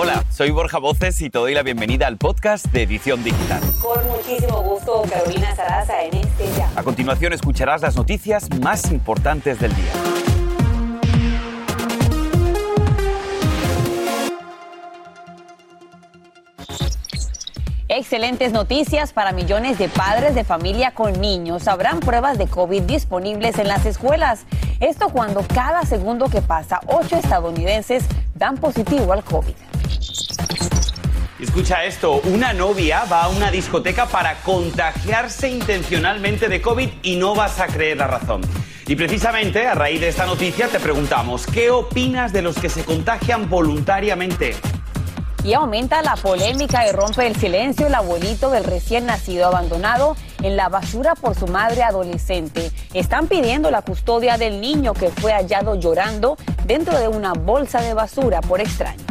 Hola, 0.00 0.24
soy 0.30 0.52
Borja 0.52 0.78
Voces 0.78 1.20
y 1.22 1.28
te 1.28 1.40
doy 1.40 1.54
la 1.54 1.64
bienvenida 1.64 2.06
al 2.06 2.18
podcast 2.18 2.66
de 2.66 2.84
Edición 2.84 3.24
Digital. 3.24 3.60
Con 3.82 4.06
muchísimo 4.06 4.62
gusto, 4.62 5.02
Carolina 5.10 5.56
Sarasa 5.56 6.04
en 6.04 6.14
este 6.18 6.46
ya. 6.56 6.70
A 6.76 6.84
continuación 6.84 7.32
escucharás 7.32 7.82
las 7.82 7.96
noticias 7.96 8.48
más 8.60 8.92
importantes 8.92 9.58
del 9.58 9.74
día. 9.74 9.92
Excelentes 17.88 18.52
noticias 18.52 19.12
para 19.12 19.32
millones 19.32 19.78
de 19.78 19.88
padres 19.88 20.36
de 20.36 20.44
familia 20.44 20.92
con 20.92 21.20
niños. 21.20 21.66
Habrán 21.66 21.98
pruebas 21.98 22.38
de 22.38 22.46
COVID 22.46 22.82
disponibles 22.82 23.58
en 23.58 23.66
las 23.66 23.84
escuelas. 23.84 24.44
Esto 24.78 25.08
cuando 25.08 25.44
cada 25.52 25.82
segundo 25.82 26.28
que 26.28 26.40
pasa, 26.40 26.78
ocho 26.86 27.16
estadounidenses 27.16 28.04
dan 28.38 28.56
positivo 28.56 29.12
al 29.12 29.24
COVID. 29.24 29.54
Escucha 31.40 31.84
esto, 31.84 32.20
una 32.24 32.52
novia 32.52 33.04
va 33.04 33.24
a 33.24 33.28
una 33.28 33.50
discoteca 33.50 34.06
para 34.06 34.34
contagiarse 34.42 35.48
intencionalmente 35.48 36.48
de 36.48 36.60
COVID 36.60 36.88
y 37.02 37.16
no 37.16 37.34
vas 37.34 37.60
a 37.60 37.66
creer 37.66 37.98
la 37.98 38.06
razón. 38.06 38.40
Y 38.86 38.96
precisamente 38.96 39.66
a 39.66 39.74
raíz 39.74 40.00
de 40.00 40.08
esta 40.08 40.26
noticia 40.26 40.68
te 40.68 40.80
preguntamos, 40.80 41.46
¿qué 41.46 41.70
opinas 41.70 42.32
de 42.32 42.42
los 42.42 42.58
que 42.58 42.68
se 42.68 42.84
contagian 42.84 43.48
voluntariamente? 43.48 44.56
Y 45.44 45.52
aumenta 45.52 46.02
la 46.02 46.16
polémica 46.16 46.88
y 46.88 46.92
rompe 46.92 47.26
el 47.26 47.36
silencio 47.36 47.86
el 47.86 47.94
abuelito 47.94 48.50
del 48.50 48.64
recién 48.64 49.06
nacido 49.06 49.46
abandonado 49.46 50.16
en 50.42 50.56
la 50.56 50.68
basura 50.68 51.14
por 51.14 51.36
su 51.36 51.46
madre 51.46 51.82
adolescente. 51.82 52.72
Están 52.94 53.28
pidiendo 53.28 53.70
la 53.70 53.82
custodia 53.82 54.36
del 54.36 54.60
niño 54.60 54.94
que 54.94 55.10
fue 55.10 55.32
hallado 55.32 55.76
llorando 55.76 56.36
dentro 56.68 56.98
de 56.98 57.08
una 57.08 57.32
bolsa 57.32 57.80
de 57.80 57.94
basura 57.94 58.42
por 58.42 58.60
extraños. 58.60 59.02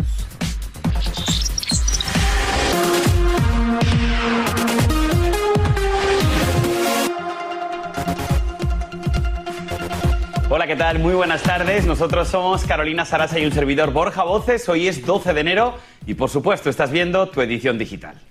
Hola, 10.49 10.67
¿qué 10.67 10.75
tal? 10.75 10.99
Muy 10.99 11.15
buenas 11.15 11.41
tardes. 11.41 11.87
Nosotros 11.87 12.27
somos 12.27 12.63
Carolina 12.63 13.05
Sarasa 13.05 13.39
y 13.39 13.45
un 13.45 13.51
servidor 13.51 13.91
Borja 13.91 14.23
Voces. 14.23 14.69
Hoy 14.69 14.87
es 14.87 15.03
12 15.03 15.33
de 15.33 15.41
enero 15.41 15.73
y 16.05 16.13
por 16.13 16.29
supuesto 16.29 16.69
estás 16.69 16.91
viendo 16.91 17.27
tu 17.29 17.41
edición 17.41 17.79
digital. 17.79 18.21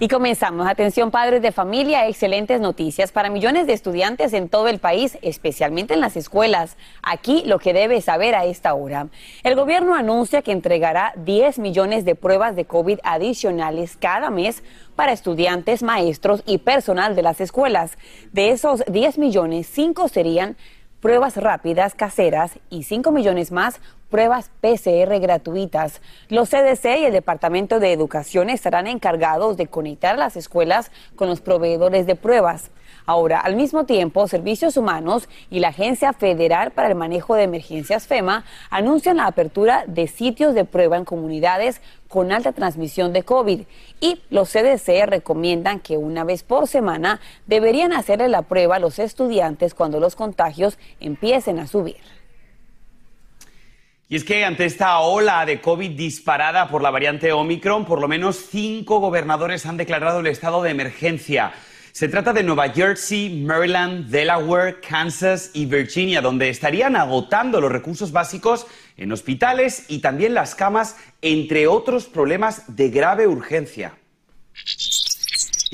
Y 0.00 0.08
comenzamos. 0.08 0.66
Atención 0.66 1.10
padres 1.10 1.42
de 1.42 1.52
familia, 1.52 2.08
excelentes 2.08 2.60
noticias 2.60 3.12
para 3.12 3.30
millones 3.30 3.66
de 3.66 3.72
estudiantes 3.72 4.32
en 4.32 4.48
todo 4.48 4.68
el 4.68 4.78
país, 4.78 5.18
especialmente 5.22 5.94
en 5.94 6.00
las 6.00 6.16
escuelas. 6.16 6.76
Aquí 7.02 7.42
lo 7.46 7.58
que 7.58 7.72
debes 7.72 8.06
saber 8.06 8.34
a 8.34 8.44
esta 8.44 8.74
hora. 8.74 9.08
El 9.44 9.54
gobierno 9.54 9.94
anuncia 9.94 10.42
que 10.42 10.52
entregará 10.52 11.12
10 11.16 11.58
millones 11.58 12.04
de 12.04 12.14
pruebas 12.14 12.56
de 12.56 12.64
COVID 12.64 12.98
adicionales 13.04 13.96
cada 13.96 14.30
mes 14.30 14.62
para 14.96 15.12
estudiantes, 15.12 15.82
maestros 15.82 16.42
y 16.46 16.58
personal 16.58 17.14
de 17.14 17.22
las 17.22 17.40
escuelas. 17.40 17.96
De 18.32 18.50
esos 18.50 18.82
10 18.86 19.18
millones, 19.18 19.68
5 19.70 20.08
serían 20.08 20.56
pruebas 21.00 21.36
rápidas 21.36 21.94
caseras 21.94 22.58
y 22.70 22.84
5 22.84 23.10
millones 23.10 23.52
más 23.52 23.80
pruebas 24.12 24.50
PCR 24.60 25.18
gratuitas. 25.20 26.02
Los 26.28 26.50
CDC 26.50 27.00
y 27.00 27.06
el 27.06 27.14
Departamento 27.14 27.80
de 27.80 27.92
Educación 27.92 28.50
estarán 28.50 28.86
encargados 28.86 29.56
de 29.56 29.68
conectar 29.68 30.18
las 30.18 30.36
escuelas 30.36 30.92
con 31.16 31.30
los 31.30 31.40
proveedores 31.40 32.06
de 32.06 32.14
pruebas. 32.14 32.70
Ahora, 33.06 33.40
al 33.40 33.56
mismo 33.56 33.86
tiempo, 33.86 34.28
Servicios 34.28 34.76
Humanos 34.76 35.30
y 35.50 35.60
la 35.60 35.68
Agencia 35.68 36.12
Federal 36.12 36.72
para 36.72 36.88
el 36.88 36.94
Manejo 36.94 37.36
de 37.36 37.44
Emergencias 37.44 38.06
FEMA 38.06 38.44
anuncian 38.68 39.16
la 39.16 39.26
apertura 39.26 39.84
de 39.86 40.06
sitios 40.06 40.54
de 40.54 40.66
prueba 40.66 40.98
en 40.98 41.06
comunidades 41.06 41.80
con 42.06 42.32
alta 42.32 42.52
transmisión 42.52 43.14
de 43.14 43.22
COVID 43.22 43.62
y 44.02 44.20
los 44.28 44.52
CDC 44.52 45.06
recomiendan 45.06 45.80
que 45.80 45.96
una 45.96 46.22
vez 46.22 46.42
por 46.42 46.68
semana 46.68 47.18
deberían 47.46 47.94
hacerle 47.94 48.28
la 48.28 48.42
prueba 48.42 48.76
a 48.76 48.78
los 48.78 48.98
estudiantes 48.98 49.72
cuando 49.72 50.00
los 50.00 50.16
contagios 50.16 50.78
empiecen 51.00 51.58
a 51.58 51.66
subir. 51.66 52.21
Y 54.12 54.16
es 54.16 54.24
que 54.24 54.44
ante 54.44 54.66
esta 54.66 54.98
ola 54.98 55.46
de 55.46 55.62
COVID 55.62 55.92
disparada 55.92 56.68
por 56.68 56.82
la 56.82 56.90
variante 56.90 57.32
Omicron, 57.32 57.86
por 57.86 57.98
lo 57.98 58.08
menos 58.08 58.44
cinco 58.50 58.98
gobernadores 58.98 59.64
han 59.64 59.78
declarado 59.78 60.20
el 60.20 60.26
estado 60.26 60.62
de 60.62 60.70
emergencia. 60.70 61.54
Se 61.92 62.10
trata 62.10 62.34
de 62.34 62.42
Nueva 62.42 62.68
Jersey, 62.68 63.42
Maryland, 63.42 64.10
Delaware, 64.10 64.82
Kansas 64.86 65.50
y 65.54 65.64
Virginia, 65.64 66.20
donde 66.20 66.50
estarían 66.50 66.94
agotando 66.94 67.58
los 67.58 67.72
recursos 67.72 68.12
básicos 68.12 68.66
en 68.98 69.12
hospitales 69.12 69.86
y 69.88 70.00
también 70.00 70.34
las 70.34 70.54
camas, 70.54 70.96
entre 71.22 71.66
otros 71.66 72.04
problemas 72.04 72.76
de 72.76 72.90
grave 72.90 73.26
urgencia. 73.26 73.94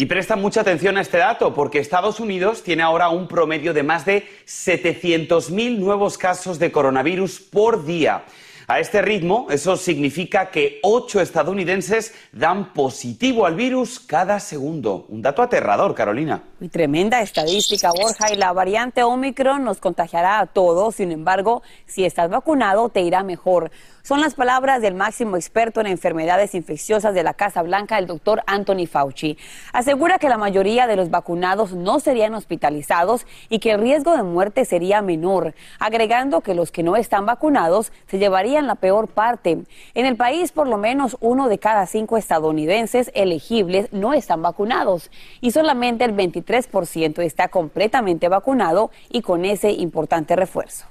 Y 0.01 0.07
presta 0.07 0.37
mucha 0.37 0.61
atención 0.61 0.97
a 0.97 1.01
este 1.01 1.17
dato, 1.19 1.53
porque 1.53 1.81
Estados 1.81 2.21
Unidos 2.21 2.63
tiene 2.63 2.85
ahora 2.85 3.09
un 3.09 3.27
promedio 3.27 3.75
de 3.75 3.83
más 3.83 4.07
de 4.07 4.29
700.000 4.47 5.77
nuevos 5.77 6.17
casos 6.17 6.61
de 6.61 6.71
coronavirus 6.71 7.41
por 7.41 7.85
día. 7.85 8.23
A 8.71 8.81
este 8.81 9.01
ritmo, 9.01 9.47
eso 9.49 9.79
significa 9.79 10.51
que 10.51 10.79
ocho 10.83 11.23
estadounidenses 11.23 12.13
dan 12.33 12.75
positivo 12.75 13.47
al 13.47 13.55
virus 13.55 13.99
cada 13.99 14.41
segundo. 14.41 15.07
Un 15.09 15.23
dato 15.23 15.41
aterrador, 15.41 15.95
Carolina. 15.95 16.43
Tremenda 16.71 17.23
estadística, 17.23 17.91
Borja. 17.91 18.31
Y 18.31 18.37
la 18.37 18.53
variante 18.53 19.03
Omicron 19.03 19.65
nos 19.65 19.79
contagiará 19.79 20.39
a 20.39 20.45
todos. 20.45 20.97
Sin 20.97 21.13
embargo, 21.13 21.63
si 21.87 22.05
estás 22.05 22.29
vacunado, 22.29 22.91
te 22.91 23.01
irá 23.01 23.23
mejor. 23.23 23.71
Son 24.03 24.23
las 24.23 24.35
palabras 24.35 24.81
del 24.81 24.95
máximo 24.95 25.37
experto 25.37 25.83
en 25.83 25.87
enfermedades 25.87 26.55
infecciosas 26.55 27.13
de 27.15 27.23
la 27.23 27.35
Casa 27.35 27.61
Blanca, 27.61 27.99
el 27.99 28.07
doctor 28.07 28.43
Anthony 28.47 28.87
Fauci. 28.87 29.37
Asegura 29.75 30.19
que 30.19 30.31
la 30.31 30.39
mayoría 30.39 30.87
de 30.87 30.97
los 30.97 31.11
vacunados 31.11 31.73
no 31.73 32.01
serían 32.01 32.33
hospitalizados 32.33 33.27
y 33.51 33.59
que 33.59 33.73
el 33.73 33.83
riesgo 33.83 34.17
de 34.17 34.23
muerte 34.23 34.65
sería 34.65 35.03
menor, 35.03 35.55
agregando 35.79 36.41
que 36.41 36.55
los 36.55 36.73
que 36.73 36.83
no 36.83 36.97
están 36.97 37.27
vacunados 37.27 37.93
se 38.07 38.19
llevarían 38.19 38.58
la 38.67 38.75
peor 38.75 39.09
parte. 39.09 39.59
En 39.95 40.07
el 40.07 40.17
país, 40.17 40.53
por 40.53 40.67
lo 40.67 40.77
menos 40.77 41.17
uno 41.21 41.49
de 41.49 41.59
cada 41.59 41.87
cinco 41.87 42.17
estadounidenses 42.17 43.11
elegibles 43.15 43.93
no 43.93 44.15
están 44.15 44.43
vacunados 44.43 45.11
y 45.41 45.51
solamente 45.51 46.05
el 46.05 46.15
23% 46.15 47.23
está 47.23 47.49
completamente 47.49 48.29
vacunado 48.29 48.91
y 49.11 49.23
con 49.23 49.45
ese 49.45 49.71
importante 49.71 50.37
refuerzo. 50.37 50.87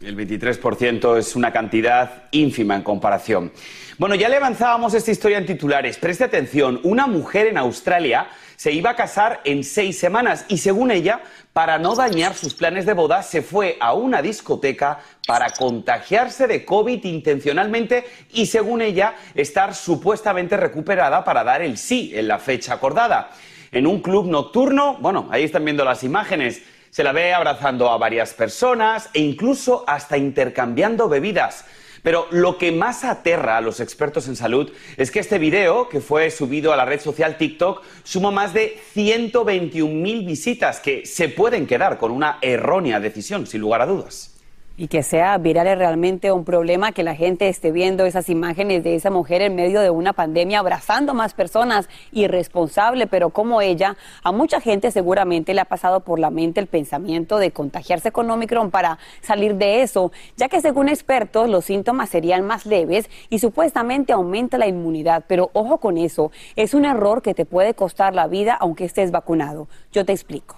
El 0.00 0.16
23% 0.16 1.18
es 1.18 1.34
una 1.34 1.52
cantidad 1.52 2.24
ínfima 2.30 2.76
en 2.76 2.82
comparación. 2.82 3.50
Bueno, 3.98 4.14
ya 4.14 4.28
le 4.28 4.36
avanzábamos 4.36 4.94
esta 4.94 5.10
historia 5.10 5.38
en 5.38 5.46
titulares. 5.46 5.98
Preste 5.98 6.22
atención, 6.22 6.80
una 6.84 7.08
mujer 7.08 7.48
en 7.48 7.58
Australia 7.58 8.28
se 8.58 8.72
iba 8.72 8.90
a 8.90 8.96
casar 8.96 9.40
en 9.44 9.62
seis 9.62 10.00
semanas 10.00 10.44
y 10.48 10.58
según 10.58 10.90
ella, 10.90 11.20
para 11.52 11.78
no 11.78 11.94
dañar 11.94 12.34
sus 12.34 12.54
planes 12.54 12.86
de 12.86 12.92
boda, 12.92 13.22
se 13.22 13.40
fue 13.40 13.76
a 13.78 13.94
una 13.94 14.20
discoteca 14.20 14.98
para 15.28 15.50
contagiarse 15.50 16.48
de 16.48 16.64
COVID 16.64 17.04
intencionalmente 17.04 18.04
y 18.32 18.46
según 18.46 18.82
ella, 18.82 19.14
estar 19.36 19.76
supuestamente 19.76 20.56
recuperada 20.56 21.22
para 21.22 21.44
dar 21.44 21.62
el 21.62 21.78
sí 21.78 22.10
en 22.16 22.26
la 22.26 22.40
fecha 22.40 22.74
acordada. 22.74 23.30
En 23.70 23.86
un 23.86 24.00
club 24.00 24.26
nocturno, 24.26 24.96
bueno, 24.98 25.28
ahí 25.30 25.44
están 25.44 25.64
viendo 25.64 25.84
las 25.84 26.02
imágenes 26.02 26.60
se 26.90 27.04
la 27.04 27.12
ve 27.12 27.34
abrazando 27.34 27.90
a 27.90 27.98
varias 27.98 28.34
personas 28.34 29.10
e 29.12 29.20
incluso 29.20 29.84
hasta 29.86 30.16
intercambiando 30.16 31.08
bebidas. 31.08 31.64
Pero 32.08 32.26
lo 32.30 32.56
que 32.56 32.72
más 32.72 33.04
aterra 33.04 33.58
a 33.58 33.60
los 33.60 33.80
expertos 33.80 34.28
en 34.28 34.36
salud 34.36 34.72
es 34.96 35.10
que 35.10 35.20
este 35.20 35.38
video, 35.38 35.90
que 35.90 36.00
fue 36.00 36.30
subido 36.30 36.72
a 36.72 36.76
la 36.78 36.86
red 36.86 37.00
social 37.00 37.36
TikTok, 37.36 37.82
sumó 38.02 38.32
más 38.32 38.54
de 38.54 38.80
121.000 38.96 40.24
visitas 40.24 40.80
que 40.80 41.04
se 41.04 41.28
pueden 41.28 41.66
quedar 41.66 41.98
con 41.98 42.10
una 42.10 42.38
errónea 42.40 42.98
decisión, 42.98 43.46
sin 43.46 43.60
lugar 43.60 43.82
a 43.82 43.86
dudas 43.86 44.37
y 44.78 44.86
que 44.86 45.02
sea 45.02 45.36
viral 45.38 45.66
es 45.66 45.76
realmente 45.76 46.30
un 46.30 46.44
problema 46.44 46.92
que 46.92 47.02
la 47.02 47.16
gente 47.16 47.48
esté 47.48 47.72
viendo 47.72 48.06
esas 48.06 48.30
imágenes 48.30 48.84
de 48.84 48.94
esa 48.94 49.10
mujer 49.10 49.42
en 49.42 49.56
medio 49.56 49.80
de 49.80 49.90
una 49.90 50.12
pandemia 50.12 50.60
abrazando 50.60 51.12
más 51.14 51.34
personas, 51.34 51.88
irresponsable, 52.12 53.08
pero 53.08 53.30
como 53.30 53.60
ella, 53.60 53.96
a 54.22 54.30
mucha 54.30 54.60
gente 54.60 54.92
seguramente 54.92 55.52
le 55.52 55.60
ha 55.60 55.64
pasado 55.64 56.00
por 56.00 56.20
la 56.20 56.30
mente 56.30 56.60
el 56.60 56.68
pensamiento 56.68 57.38
de 57.38 57.50
contagiarse 57.50 58.12
con 58.12 58.30
Omicron 58.30 58.70
para 58.70 58.98
salir 59.20 59.56
de 59.56 59.82
eso, 59.82 60.12
ya 60.36 60.48
que 60.48 60.60
según 60.60 60.88
expertos 60.88 61.50
los 61.50 61.64
síntomas 61.64 62.08
serían 62.08 62.46
más 62.46 62.64
leves 62.64 63.10
y 63.30 63.40
supuestamente 63.40 64.12
aumenta 64.12 64.58
la 64.58 64.68
inmunidad, 64.68 65.24
pero 65.26 65.50
ojo 65.54 65.78
con 65.78 65.98
eso, 65.98 66.30
es 66.54 66.72
un 66.72 66.84
error 66.84 67.20
que 67.20 67.34
te 67.34 67.44
puede 67.44 67.74
costar 67.74 68.14
la 68.14 68.28
vida 68.28 68.56
aunque 68.58 68.84
estés 68.84 69.10
vacunado. 69.10 69.66
Yo 69.92 70.04
te 70.04 70.12
explico. 70.12 70.57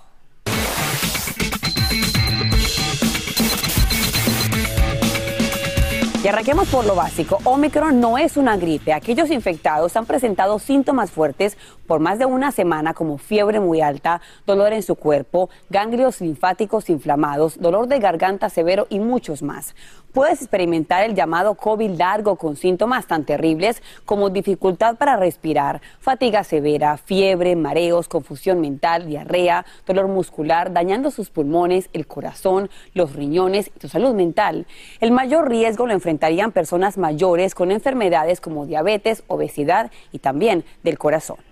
Y 6.23 6.29
arranquemos 6.29 6.69
por 6.69 6.85
lo 6.85 6.95
básico. 6.95 7.39
Omicron 7.45 7.99
no 7.99 8.19
es 8.19 8.37
una 8.37 8.59
gripe. 8.59 8.93
Aquellos 8.93 9.31
infectados 9.31 9.97
han 9.97 10.05
presentado 10.05 10.59
síntomas 10.59 11.11
fuertes 11.11 11.57
por 11.87 11.99
más 11.99 12.19
de 12.19 12.27
una 12.27 12.53
semana 12.53 12.93
como 12.93 13.17
fiebre 13.17 13.59
muy 13.59 13.81
alta, 13.81 14.21
dolor 14.47 14.75
en 14.75 14.83
su 14.83 14.97
cuerpo, 14.97 15.49
ganglios 15.71 16.21
linfáticos 16.21 16.91
inflamados, 16.91 17.59
dolor 17.59 17.87
de 17.89 18.01
garganta 18.01 18.51
severo 18.51 18.87
y 18.91 19.01
muchos 19.01 19.43
más. 19.43 19.75
Puedes 20.13 20.41
experimentar 20.41 21.05
el 21.05 21.15
llamado 21.15 21.55
COVID 21.55 21.91
largo 21.91 22.37
con 22.37 22.57
síntomas 22.57 23.07
tan 23.07 23.25
terribles 23.25 23.83
como 24.05 24.31
dificultad 24.31 24.97
para 24.97 25.17
respirar, 25.17 25.81
fatiga 26.01 26.45
severa, 26.45 26.97
fiebre, 26.97 27.57
mareos, 27.57 28.09
confusión 28.09 28.61
mental, 28.61 29.07
diarrea, 29.07 29.65
dolor 29.87 30.09
muscular, 30.09 30.73
dañando 30.73 31.11
sus 31.11 31.31
pulmones, 31.31 31.91
el 31.93 32.07
corazón, 32.07 32.71
los 32.95 33.15
riñones 33.15 33.69
y 33.75 33.79
tu 33.79 33.89
salud 33.89 34.15
mental. 34.15 34.67
El 35.01 35.13
mayor 35.13 35.49
riesgo 35.49 35.87
lo 35.87 35.93
enfrentarían 35.93 36.53
personas 36.53 36.99
mayores 36.99 37.55
con 37.55 37.71
enfermedades 37.71 38.41
como 38.41 38.67
diabetes, 38.67 39.23
obesidad 39.27 39.91
y 40.13 40.19
también 40.19 40.65
del 40.83 40.99
corazón. 40.99 41.50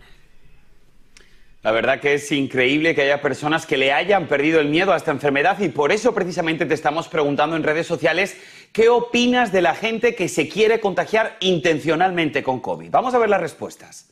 La 1.63 1.73
verdad 1.73 1.99
que 2.01 2.15
es 2.15 2.31
increíble 2.31 2.95
que 2.95 3.03
haya 3.03 3.21
personas 3.21 3.67
que 3.67 3.77
le 3.77 3.93
hayan 3.93 4.29
perdido 4.29 4.61
el 4.61 4.69
miedo 4.69 4.93
a 4.93 4.97
esta 4.97 5.11
enfermedad 5.11 5.59
y 5.59 5.69
por 5.69 5.91
eso 5.91 6.15
precisamente 6.15 6.67
te 6.67 6.75
estamos 6.75 7.09
preguntando 7.09 7.57
en 7.57 7.65
redes 7.65 7.87
sociales 7.87 8.37
qué 8.73 8.89
opinas 8.89 9.51
de 9.51 9.63
la 9.63 9.75
gente 9.75 10.15
que 10.15 10.29
se 10.29 10.49
quiere 10.49 10.79
contagiar 10.79 11.37
intencionalmente 11.41 12.45
con 12.45 12.61
COVID. 12.61 12.91
Vamos 12.91 13.13
a 13.13 13.19
ver 13.19 13.29
las 13.29 13.41
respuestas. 13.41 14.07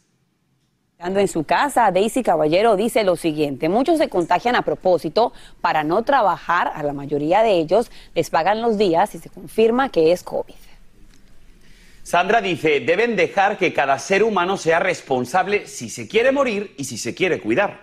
En 0.98 1.28
su 1.28 1.44
casa, 1.44 1.92
Daisy 1.92 2.22
Caballero 2.22 2.74
dice 2.74 3.04
lo 3.04 3.16
siguiente, 3.16 3.68
muchos 3.68 3.98
se 3.98 4.08
contagian 4.08 4.56
a 4.56 4.62
propósito 4.62 5.32
para 5.60 5.84
no 5.84 6.02
trabajar, 6.02 6.72
a 6.74 6.82
la 6.82 6.94
mayoría 6.94 7.42
de 7.42 7.52
ellos 7.52 7.92
les 8.14 8.30
pagan 8.30 8.62
los 8.62 8.76
días 8.76 9.14
y 9.14 9.18
se 9.18 9.28
confirma 9.28 9.90
que 9.90 10.10
es 10.10 10.22
COVID. 10.24 10.54
Sandra 12.06 12.40
dice, 12.40 12.78
deben 12.78 13.16
dejar 13.16 13.58
que 13.58 13.72
cada 13.72 13.98
ser 13.98 14.22
humano 14.22 14.56
sea 14.56 14.78
responsable 14.78 15.66
si 15.66 15.90
se 15.90 16.06
quiere 16.06 16.30
morir 16.30 16.72
y 16.78 16.84
si 16.84 16.98
se 16.98 17.16
quiere 17.16 17.40
cuidar. 17.40 17.80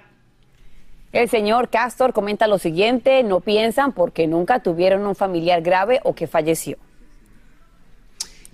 El 1.12 1.28
señor 1.28 1.68
Castor 1.70 2.14
comenta 2.14 2.48
lo 2.48 2.58
siguiente, 2.58 3.22
no 3.24 3.42
piensan 3.42 3.92
porque 3.92 4.26
nunca 4.26 4.62
tuvieron 4.62 5.06
un 5.06 5.14
familiar 5.14 5.62
grave 5.62 6.00
o 6.06 6.16
que 6.16 6.28
falleció. 6.28 6.78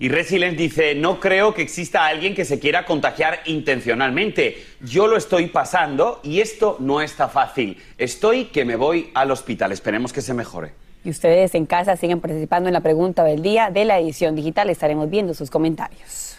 Y 0.00 0.08
Resilient 0.08 0.58
dice, 0.58 0.96
no 0.96 1.20
creo 1.20 1.54
que 1.54 1.62
exista 1.62 2.04
alguien 2.04 2.34
que 2.34 2.44
se 2.44 2.58
quiera 2.58 2.84
contagiar 2.84 3.38
intencionalmente. 3.44 4.66
Yo 4.80 5.06
lo 5.06 5.16
estoy 5.16 5.46
pasando 5.46 6.18
y 6.24 6.40
esto 6.40 6.78
no 6.80 7.00
está 7.00 7.28
fácil. 7.28 7.80
Estoy 7.96 8.46
que 8.46 8.64
me 8.64 8.74
voy 8.74 9.12
al 9.14 9.30
hospital. 9.30 9.70
Esperemos 9.70 10.12
que 10.12 10.20
se 10.20 10.34
mejore 10.34 10.72
y 11.04 11.10
ustedes 11.10 11.54
en 11.54 11.66
casa 11.66 11.96
siguen 11.96 12.20
participando 12.20 12.68
en 12.68 12.74
la 12.74 12.80
pregunta 12.80 13.24
del 13.24 13.42
día 13.42 13.70
de 13.70 13.84
la 13.84 13.98
edición 13.98 14.34
digital. 14.34 14.70
Estaremos 14.70 15.08
viendo 15.10 15.34
sus 15.34 15.50
comentarios. 15.50 16.36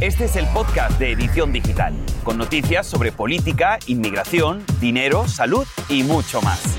Este 0.00 0.24
es 0.24 0.36
el 0.36 0.46
podcast 0.48 0.98
de 0.98 1.12
Edición 1.12 1.52
Digital, 1.52 1.94
con 2.24 2.38
noticias 2.38 2.86
sobre 2.86 3.12
política, 3.12 3.78
inmigración, 3.86 4.64
dinero, 4.80 5.28
salud 5.28 5.66
y 5.88 6.02
mucho 6.02 6.42
más. 6.42 6.76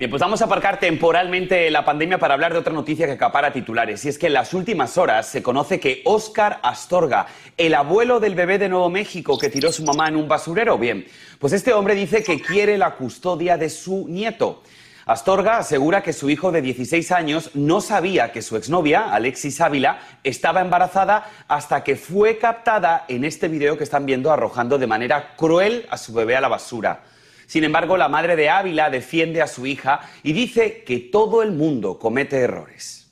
Bien, 0.00 0.08
pues 0.08 0.22
vamos 0.22 0.40
a 0.40 0.46
aparcar 0.46 0.80
temporalmente 0.80 1.70
la 1.70 1.84
pandemia 1.84 2.16
para 2.16 2.32
hablar 2.32 2.54
de 2.54 2.58
otra 2.58 2.72
noticia 2.72 3.04
que 3.04 3.12
acapara 3.12 3.52
titulares. 3.52 4.02
Y 4.02 4.08
es 4.08 4.16
que 4.16 4.28
en 4.28 4.32
las 4.32 4.54
últimas 4.54 4.96
horas 4.96 5.28
se 5.28 5.42
conoce 5.42 5.78
que 5.78 6.00
Óscar 6.06 6.58
Astorga, 6.62 7.26
el 7.58 7.74
abuelo 7.74 8.18
del 8.18 8.34
bebé 8.34 8.56
de 8.56 8.70
Nuevo 8.70 8.88
México 8.88 9.36
que 9.36 9.50
tiró 9.50 9.70
su 9.70 9.84
mamá 9.84 10.08
en 10.08 10.16
un 10.16 10.26
basurero, 10.26 10.78
bien, 10.78 11.04
pues 11.38 11.52
este 11.52 11.74
hombre 11.74 11.94
dice 11.94 12.22
que 12.22 12.40
quiere 12.40 12.78
la 12.78 12.92
custodia 12.92 13.58
de 13.58 13.68
su 13.68 14.08
nieto. 14.08 14.62
Astorga 15.04 15.58
asegura 15.58 16.02
que 16.02 16.14
su 16.14 16.30
hijo 16.30 16.50
de 16.50 16.62
16 16.62 17.12
años 17.12 17.50
no 17.52 17.82
sabía 17.82 18.32
que 18.32 18.40
su 18.40 18.56
exnovia, 18.56 19.12
Alexis 19.12 19.60
Ávila, 19.60 19.98
estaba 20.24 20.62
embarazada 20.62 21.30
hasta 21.46 21.84
que 21.84 21.96
fue 21.96 22.38
captada 22.38 23.04
en 23.06 23.26
este 23.26 23.48
video 23.48 23.76
que 23.76 23.84
están 23.84 24.06
viendo 24.06 24.32
arrojando 24.32 24.78
de 24.78 24.86
manera 24.86 25.34
cruel 25.36 25.84
a 25.90 25.98
su 25.98 26.14
bebé 26.14 26.36
a 26.36 26.40
la 26.40 26.48
basura. 26.48 27.02
Sin 27.50 27.64
embargo, 27.64 27.96
la 27.96 28.08
madre 28.08 28.36
de 28.36 28.48
Ávila 28.48 28.90
defiende 28.90 29.42
a 29.42 29.48
su 29.48 29.66
hija 29.66 30.02
y 30.22 30.32
dice 30.34 30.84
que 30.84 31.00
todo 31.00 31.42
el 31.42 31.50
mundo 31.50 31.98
comete 31.98 32.38
errores. 32.38 33.10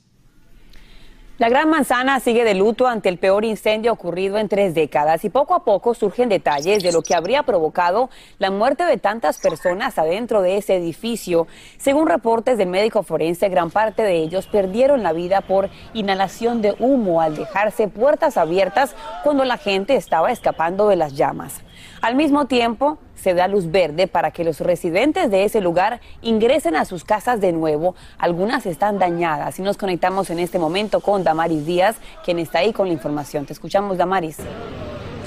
La 1.39 1.49
Gran 1.49 1.69
Manzana 1.69 2.21
sigue 2.21 2.45
de 2.45 2.53
luto 2.53 2.87
ante 2.87 3.09
el 3.09 3.17
peor 3.17 3.43
incendio 3.43 3.91
ocurrido 3.91 4.37
en 4.37 4.47
tres 4.47 4.73
décadas 4.73 5.25
y 5.25 5.29
poco 5.29 5.55
a 5.55 5.65
poco 5.65 5.93
surgen 5.93 6.29
detalles 6.29 6.83
de 6.83 6.93
lo 6.93 7.01
que 7.01 7.15
habría 7.15 7.43
provocado 7.43 8.09
la 8.37 8.49
muerte 8.49 8.85
de 8.85 8.95
tantas 8.95 9.39
personas 9.39 9.97
adentro 9.97 10.41
de 10.41 10.55
ese 10.55 10.77
edificio. 10.77 11.47
Según 11.77 12.07
reportes 12.07 12.57
del 12.57 12.69
médico 12.69 13.03
forense, 13.03 13.49
gran 13.49 13.71
parte 13.71 14.03
de 14.03 14.19
ellos 14.19 14.47
perdieron 14.47 15.03
la 15.03 15.11
vida 15.11 15.41
por 15.41 15.69
inhalación 15.93 16.61
de 16.61 16.77
humo 16.79 17.19
al 17.19 17.35
dejarse 17.35 17.89
puertas 17.89 18.37
abiertas 18.37 18.95
cuando 19.21 19.43
la 19.43 19.57
gente 19.57 19.97
estaba 19.97 20.31
escapando 20.31 20.87
de 20.87 20.95
las 20.95 21.17
llamas. 21.17 21.61
Al 22.01 22.15
mismo 22.15 22.45
tiempo, 22.45 22.97
se 23.21 23.33
da 23.33 23.47
luz 23.47 23.69
verde 23.71 24.07
para 24.07 24.31
que 24.31 24.43
los 24.43 24.59
residentes 24.59 25.29
de 25.29 25.43
ese 25.43 25.61
lugar 25.61 25.99
ingresen 26.21 26.75
a 26.75 26.85
sus 26.85 27.03
casas 27.03 27.41
de 27.41 27.51
nuevo. 27.51 27.95
Algunas 28.17 28.65
están 28.65 28.99
dañadas 28.99 29.59
y 29.59 29.61
nos 29.61 29.77
conectamos 29.77 30.29
en 30.29 30.39
este 30.39 30.59
momento 30.59 31.01
con 31.01 31.23
Damaris 31.23 31.65
Díaz, 31.65 31.97
quien 32.23 32.39
está 32.39 32.59
ahí 32.59 32.73
con 32.73 32.87
la 32.87 32.93
información. 32.93 33.45
Te 33.45 33.53
escuchamos, 33.53 33.97
Damaris. 33.97 34.37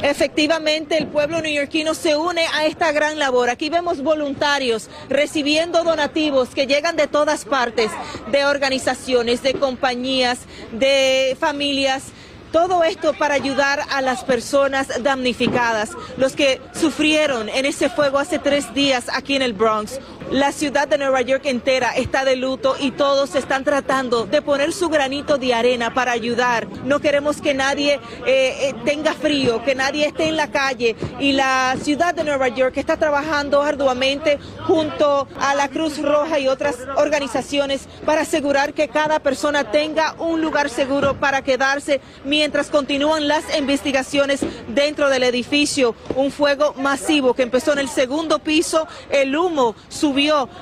Efectivamente, 0.03 0.99
el 0.99 1.07
pueblo 1.07 1.41
neoyorquino 1.41 1.95
se 1.95 2.17
une 2.17 2.45
a 2.55 2.67
esta 2.67 2.91
gran 2.91 3.21
labor. 3.21 3.51
Aquí 3.51 3.71
vemos 3.71 4.03
voluntarios 4.03 4.91
recibiendo 5.09 5.85
donativos 5.85 6.49
que 6.49 6.67
llegan 6.67 6.97
de 6.97 7.07
todas 7.07 7.45
partes, 7.45 7.89
de 8.33 8.45
organizaciones, 8.45 9.45
de 9.45 9.55
compañías, 9.55 10.41
de 10.73 11.37
familias 11.39 12.11
todo 12.53 12.85
esto 12.85 13.15
para 13.15 13.35
ayudar 13.35 13.81
a 13.91 14.01
las 14.03 14.23
personas 14.25 15.03
damnificadas, 15.03 15.91
los 16.17 16.35
que 16.35 16.61
sufrieron 16.75 17.49
en 17.49 17.67
ese 17.67 17.89
fuego 17.89 18.19
hace 18.19 18.39
tres 18.39 18.73
días 18.75 19.07
aquí 19.13 19.35
en 19.35 19.43
el 19.43 19.55
Bronx. 19.55 19.99
La 20.31 20.51
ciudad 20.53 20.89
de 20.89 20.97
Nueva 20.97 21.21
York 21.21 21.45
entera 21.45 21.91
está 21.91 22.25
de 22.25 22.37
luto 22.37 22.77
y 22.81 22.93
todos 22.93 23.35
están 23.35 23.65
tratando 23.65 24.25
de 24.25 24.41
poner 24.41 24.73
su 24.73 24.89
granito 24.89 25.37
de 25.37 25.53
arena 25.53 25.93
para 25.93 26.13
ayudar. 26.13 26.67
No 26.85 27.01
queremos 27.01 27.43
que 27.43 27.53
nadie 27.53 27.95
eh, 27.95 28.69
eh, 28.69 28.75
tenga 28.85 29.13
frío, 29.13 29.63
que 29.63 29.75
nadie 29.75 30.07
esté 30.07 30.29
en 30.29 30.37
la 30.37 30.51
calle. 30.51 30.97
Y 31.21 31.33
la 31.33 31.77
ciudad 31.83 32.15
de 32.15 32.25
Nueva 32.25 32.49
York 32.49 32.79
está 32.79 32.97
trabajando 32.97 33.61
arduamente 33.61 34.39
junto 34.67 35.29
a 35.39 35.55
la 35.55 35.69
Cruz 35.69 36.01
Roja 36.01 36.39
y 36.39 36.49
otras 36.49 36.77
organizaciones 36.97 37.87
para 38.07 38.23
asegurar 38.23 38.73
que 38.73 38.89
cada 38.89 39.19
persona 39.21 39.71
tenga 39.71 40.15
un 40.19 40.41
lugar 40.41 40.71
seguro 40.71 41.19
para 41.21 41.43
quedarse 41.43 42.01
mientras 42.25 42.71
continúan 42.71 43.29
las 43.29 43.45
investigaciones 43.59 44.41
dentro 44.69 45.11
del 45.11 45.25
edificio. 45.25 45.95
Un 46.17 46.31
fuego 46.31 46.73
masivo 46.79 47.35
que 47.35 47.43
empezó 47.43 47.75
en 47.75 47.81
el 47.81 47.89
segundo 47.89 48.39
piso, 48.39 48.87
el 49.11 49.37
humo 49.37 49.75
subió 49.89 50.12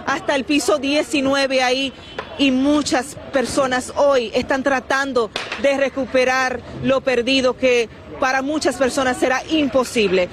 hasta 0.06 0.36
el 0.36 0.44
piso 0.44 0.78
19 0.78 1.62
ahí 1.62 1.92
y 2.38 2.50
muchas 2.50 3.16
personas 3.32 3.92
hoy 3.96 4.30
están 4.34 4.62
tratando 4.62 5.30
de 5.60 5.76
recuperar 5.76 6.60
lo 6.82 7.00
perdido 7.00 7.56
que 7.56 7.88
para 8.20 8.42
muchas 8.42 8.76
personas 8.76 9.16
será 9.16 9.42
imposible. 9.50 10.28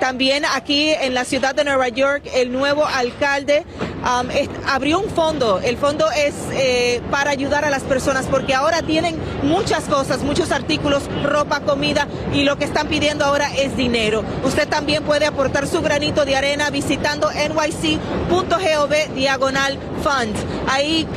También 0.00 0.44
aquí 0.44 0.90
en 0.90 1.14
la 1.14 1.24
ciudad 1.24 1.54
de 1.54 1.64
Nueva 1.64 1.88
York, 1.88 2.22
el 2.34 2.52
nuevo 2.52 2.84
alcalde 2.86 3.64
um, 4.02 4.28
abrió 4.68 5.00
un 5.00 5.10
fondo. 5.10 5.60
El 5.60 5.76
fondo 5.76 6.10
es 6.10 6.34
eh, 6.52 7.00
para 7.10 7.30
ayudar 7.30 7.64
a 7.64 7.70
las 7.70 7.82
personas 7.82 8.26
porque 8.26 8.54
ahora 8.54 8.82
tienen 8.82 9.16
muchas 9.42 9.84
cosas, 9.84 10.22
muchos 10.22 10.52
artículos, 10.52 11.04
ropa, 11.22 11.60
comida 11.60 12.06
y 12.32 12.44
lo 12.44 12.58
que 12.58 12.64
están 12.64 12.88
pidiendo 12.88 13.24
ahora 13.24 13.48
es 13.54 13.76
dinero. 13.76 14.24
Usted 14.44 14.68
también 14.68 15.04
puede 15.04 15.26
aportar 15.26 15.66
su 15.66 15.80
granito 15.80 16.24
de 16.24 16.36
arena 16.36 16.70
visitando 16.70 17.30
nyc.gov 17.30 19.14
diagonal 19.14 19.78
fund. 20.04 20.36
Ahí 20.68 21.08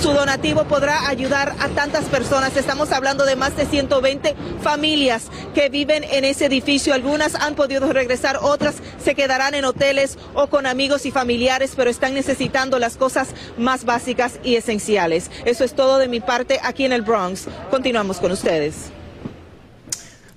su 0.00 0.12
donativo 0.12 0.64
podrá 0.64 1.08
ayudar 1.08 1.56
a 1.58 1.68
tantas 1.70 2.04
personas. 2.04 2.56
Estamos 2.56 2.92
hablando 2.92 3.26
de 3.26 3.34
más 3.34 3.56
de 3.56 3.66
120 3.66 4.36
familias 4.62 5.26
que 5.54 5.68
viven 5.68 6.04
en 6.04 6.24
ese 6.24 6.46
edificio. 6.46 6.94
Algunas 6.94 7.34
han 7.34 7.56
podido 7.56 7.92
regresar, 7.92 8.38
otras 8.40 8.76
se 9.02 9.16
quedarán 9.16 9.54
en 9.54 9.64
hoteles 9.64 10.18
o 10.34 10.46
con 10.46 10.66
amigos 10.66 11.04
y 11.04 11.10
familiares, 11.10 11.72
pero 11.76 11.90
están 11.90 12.14
necesitando 12.14 12.78
las 12.78 12.96
cosas 12.96 13.30
más 13.56 13.84
básicas 13.84 14.38
y 14.44 14.54
esenciales. 14.54 15.32
Eso 15.44 15.64
es 15.64 15.74
todo 15.74 15.98
de 15.98 16.06
mi 16.06 16.20
parte 16.20 16.60
aquí 16.62 16.84
en 16.84 16.92
el 16.92 17.02
Bronx. 17.02 17.46
Continuamos 17.70 18.18
con 18.18 18.30
ustedes. 18.30 18.92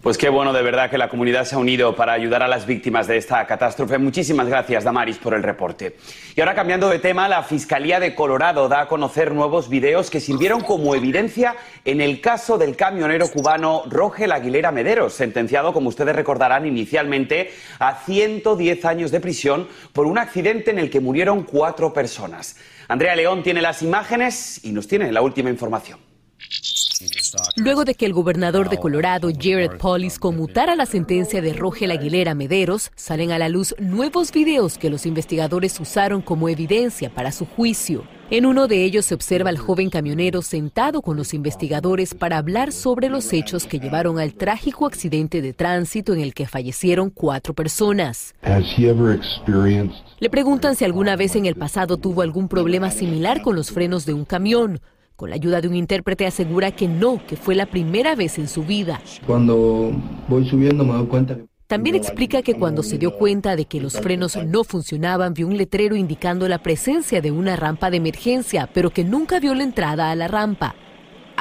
Pues 0.01 0.17
qué 0.17 0.29
bueno 0.29 0.51
de 0.51 0.63
verdad 0.63 0.89
que 0.89 0.97
la 0.97 1.09
comunidad 1.09 1.45
se 1.45 1.53
ha 1.53 1.59
unido 1.59 1.95
para 1.95 2.13
ayudar 2.13 2.41
a 2.41 2.47
las 2.47 2.65
víctimas 2.65 3.05
de 3.05 3.17
esta 3.17 3.45
catástrofe. 3.45 3.99
Muchísimas 3.99 4.47
gracias, 4.47 4.83
Damaris, 4.83 5.19
por 5.19 5.35
el 5.35 5.43
reporte. 5.43 5.95
Y 6.35 6.39
ahora 6.41 6.55
cambiando 6.55 6.89
de 6.89 6.97
tema, 6.97 7.29
la 7.29 7.43
Fiscalía 7.43 7.99
de 7.99 8.15
Colorado 8.15 8.67
da 8.67 8.81
a 8.81 8.87
conocer 8.87 9.31
nuevos 9.31 9.69
videos 9.69 10.09
que 10.09 10.19
sirvieron 10.19 10.61
como 10.61 10.95
evidencia 10.95 11.55
en 11.85 12.01
el 12.01 12.19
caso 12.19 12.57
del 12.57 12.75
camionero 12.75 13.29
cubano 13.29 13.83
Rogel 13.85 14.31
Aguilera 14.31 14.71
Mederos, 14.71 15.13
sentenciado, 15.13 15.71
como 15.71 15.89
ustedes 15.89 16.15
recordarán, 16.15 16.65
inicialmente 16.65 17.51
a 17.77 18.03
110 18.03 18.85
años 18.85 19.11
de 19.11 19.19
prisión 19.19 19.67
por 19.93 20.07
un 20.07 20.17
accidente 20.17 20.71
en 20.71 20.79
el 20.79 20.89
que 20.89 20.99
murieron 20.99 21.43
cuatro 21.43 21.93
personas. 21.93 22.55
Andrea 22.87 23.15
León 23.15 23.43
tiene 23.43 23.61
las 23.61 23.83
imágenes 23.83 24.65
y 24.65 24.71
nos 24.71 24.87
tiene 24.87 25.11
la 25.11 25.21
última 25.21 25.51
información. 25.51 25.99
Luego 27.55 27.85
de 27.85 27.95
que 27.95 28.05
el 28.05 28.13
gobernador 28.13 28.69
de 28.69 28.77
Colorado, 28.77 29.29
Jared 29.37 29.77
Polis, 29.77 30.19
conmutara 30.19 30.75
la 30.75 30.85
sentencia 30.85 31.41
de 31.41 31.53
Rogel 31.53 31.91
Aguilera 31.91 32.35
Mederos, 32.35 32.91
salen 32.95 33.31
a 33.31 33.39
la 33.39 33.49
luz 33.49 33.75
nuevos 33.79 34.31
videos 34.31 34.77
que 34.77 34.89
los 34.89 35.05
investigadores 35.05 35.79
usaron 35.79 36.21
como 36.21 36.49
evidencia 36.49 37.09
para 37.09 37.31
su 37.31 37.45
juicio. 37.45 38.03
En 38.31 38.45
uno 38.45 38.69
de 38.69 38.85
ellos 38.85 39.05
se 39.05 39.13
observa 39.13 39.49
al 39.49 39.57
joven 39.57 39.89
camionero 39.89 40.41
sentado 40.41 41.01
con 41.01 41.17
los 41.17 41.33
investigadores 41.33 42.13
para 42.13 42.37
hablar 42.37 42.71
sobre 42.71 43.09
los 43.09 43.33
hechos 43.33 43.65
que 43.65 43.77
llevaron 43.77 44.19
al 44.19 44.35
trágico 44.35 44.85
accidente 44.85 45.41
de 45.41 45.51
tránsito 45.51 46.13
en 46.13 46.21
el 46.21 46.33
que 46.33 46.47
fallecieron 46.47 47.09
cuatro 47.09 47.53
personas. 47.53 48.33
Le 50.19 50.29
preguntan 50.29 50.75
si 50.77 50.85
alguna 50.85 51.17
vez 51.17 51.35
en 51.35 51.45
el 51.45 51.55
pasado 51.55 51.97
tuvo 51.97 52.21
algún 52.21 52.47
problema 52.47 52.89
similar 52.89 53.41
con 53.41 53.57
los 53.57 53.71
frenos 53.71 54.05
de 54.05 54.13
un 54.13 54.23
camión. 54.23 54.79
Con 55.21 55.29
la 55.29 55.35
ayuda 55.35 55.61
de 55.61 55.67
un 55.67 55.75
intérprete 55.75 56.25
asegura 56.25 56.71
que 56.71 56.87
no, 56.87 57.21
que 57.27 57.35
fue 57.35 57.53
la 57.53 57.67
primera 57.67 58.15
vez 58.15 58.39
en 58.39 58.47
su 58.47 58.63
vida. 58.63 58.99
Cuando 59.27 59.91
voy 60.27 60.49
subiendo 60.49 60.83
me 60.83 60.93
doy 60.93 61.05
cuenta 61.05 61.37
también 61.67 61.95
explica 61.95 62.41
que 62.41 62.55
cuando 62.55 62.81
se 62.81 62.97
dio 62.97 63.15
cuenta 63.15 63.55
de 63.55 63.63
que 63.63 63.79
los 63.79 63.97
frenos 64.01 64.35
no 64.35 64.63
funcionaban, 64.65 65.33
vio 65.33 65.47
un 65.47 65.55
letrero 65.55 65.95
indicando 65.95 66.49
la 66.49 66.57
presencia 66.57 67.21
de 67.21 67.31
una 67.31 67.55
rampa 67.55 67.89
de 67.91 67.97
emergencia, 67.97 68.67
pero 68.73 68.89
que 68.89 69.05
nunca 69.05 69.39
vio 69.39 69.53
la 69.53 69.63
entrada 69.63 70.11
a 70.11 70.15
la 70.15 70.27
rampa. 70.27 70.75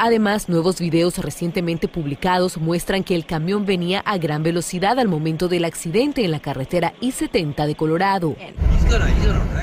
Además, 0.02 0.48
nuevos 0.48 0.80
videos 0.80 1.18
recientemente 1.18 1.86
publicados 1.86 2.56
muestran 2.56 3.04
que 3.04 3.14
el 3.14 3.26
camión 3.26 3.66
venía 3.66 4.00
a 4.06 4.16
gran 4.16 4.42
velocidad 4.42 4.98
al 4.98 5.08
momento 5.08 5.46
del 5.46 5.66
accidente 5.66 6.24
en 6.24 6.30
la 6.30 6.40
carretera 6.40 6.94
I-70 7.02 7.66
de 7.66 7.74
Colorado. 7.74 8.34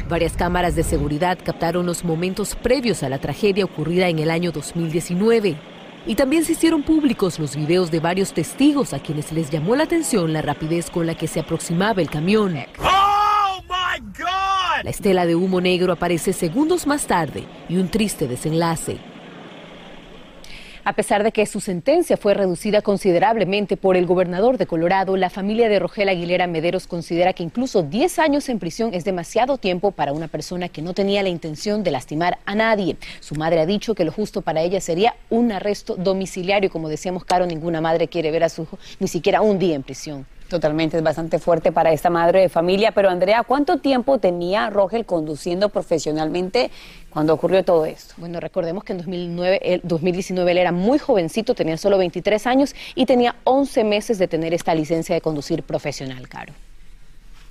Varias 0.08 0.38
cámaras 0.38 0.76
de 0.76 0.84
seguridad 0.84 1.40
captaron 1.44 1.88
los 1.88 2.04
momentos 2.04 2.54
previos 2.54 3.02
a 3.02 3.10
la 3.10 3.18
tragedia 3.18 3.66
ocurrida 3.66 4.10
en 4.10 4.20
el 4.20 4.30
año 4.30 4.52
2019. 4.52 5.58
Y 6.06 6.14
también 6.14 6.46
se 6.46 6.52
hicieron 6.52 6.84
públicos 6.84 7.40
los 7.40 7.56
videos 7.56 7.90
de 7.90 8.00
varios 8.00 8.32
testigos 8.32 8.94
a 8.94 9.00
quienes 9.00 9.32
les 9.32 9.50
llamó 9.50 9.76
la 9.76 9.86
atención 9.86 10.34
la 10.34 10.44
rapidez 10.44 10.92
con 10.92 11.08
la 11.08 11.16
que 11.16 11.28
se 11.28 11.40
aproximaba 11.40 12.00
el 12.04 12.12
camión. 12.12 12.56
Oh, 12.78 13.64
la 14.84 14.90
estela 14.92 15.26
de 15.26 15.34
humo 15.34 15.62
negro 15.62 15.94
aparece 15.94 16.32
segundos 16.32 16.86
más 16.86 17.08
tarde 17.08 17.44
y 17.68 17.78
un 17.78 17.90
triste 17.90 18.28
desenlace. 18.28 19.17
A 20.88 20.94
pesar 20.94 21.22
de 21.22 21.34
que 21.34 21.46
su 21.46 21.60
sentencia 21.60 22.16
fue 22.16 22.34
reducida 22.34 22.82
considerablemente 22.82 23.76
por 23.76 23.98
el 23.98 24.06
gobernador 24.06 24.58
de 24.58 24.68
Colorado, 24.68 25.18
la 25.18 25.30
familia 25.30 25.68
de 25.68 25.80
Rogel 25.80 26.08
Aguilera 26.08 26.48
Mederos 26.48 26.88
considera 26.88 27.34
que 27.34 27.44
incluso 27.44 27.84
10 27.84 28.20
años 28.20 28.48
en 28.48 28.58
prisión 28.58 28.94
es 28.94 29.04
demasiado 29.04 29.58
tiempo 29.58 29.92
para 29.92 30.14
una 30.14 30.30
persona 30.30 30.70
que 30.70 30.82
no 30.82 30.94
tenía 30.94 31.24
la 31.24 31.28
intención 31.28 31.84
de 31.84 31.92
lastimar 31.92 32.38
a 32.46 32.56
nadie. 32.56 32.96
Su 33.20 33.36
madre 33.36 33.60
ha 33.60 33.66
dicho 33.66 33.96
que 33.96 34.06
lo 34.06 34.14
justo 34.14 34.44
para 34.44 34.62
ella 34.62 34.80
sería 34.80 35.14
un 35.30 35.52
arresto 35.52 35.98
domiciliario. 35.98 36.70
Como 36.70 36.88
decíamos, 36.88 37.26
Caro, 37.26 37.46
ninguna 37.46 37.82
madre 37.82 38.08
quiere 38.08 38.32
ver 38.32 38.46
a 38.46 38.50
su 38.50 38.62
hijo 38.62 38.80
ni 39.02 39.10
siquiera 39.10 39.42
un 39.42 39.60
día 39.60 39.76
en 39.76 39.84
prisión. 39.84 40.26
Totalmente, 40.48 40.96
es 40.96 41.04
bastante 41.04 41.40
fuerte 41.40 41.74
para 41.74 41.92
esta 41.92 42.10
madre 42.10 42.40
de 42.40 42.50
familia. 42.50 42.94
Pero 42.94 43.10
Andrea, 43.10 43.44
¿cuánto 43.44 43.80
tiempo 43.80 44.20
tenía 44.20 44.70
Rogel 44.70 45.06
conduciendo 45.06 45.68
profesionalmente 45.68 46.72
cuando 47.18 47.34
ocurrió 47.34 47.66
todo 47.66 47.88
esto? 47.88 48.14
Bueno, 48.18 48.40
recordemos 48.40 48.84
que 48.84 48.92
en 48.92 49.00
2009, 49.00 49.82
2019 49.82 50.52
él 50.52 50.58
era 50.60 50.72
muy 50.72 51.00
jovencito, 51.00 51.56
tenía 51.56 51.76
solo 51.76 51.98
23 51.98 52.46
años 52.46 52.76
y 52.94 53.08
tenía 53.08 53.38
11 53.44 53.84
meses 53.86 54.20
de 54.20 54.28
tener 54.28 54.54
esta 54.54 54.76
licencia 54.76 55.16
de 55.16 55.22
conducir 55.22 55.64
profesional, 55.64 56.30
Caro. 56.30 56.54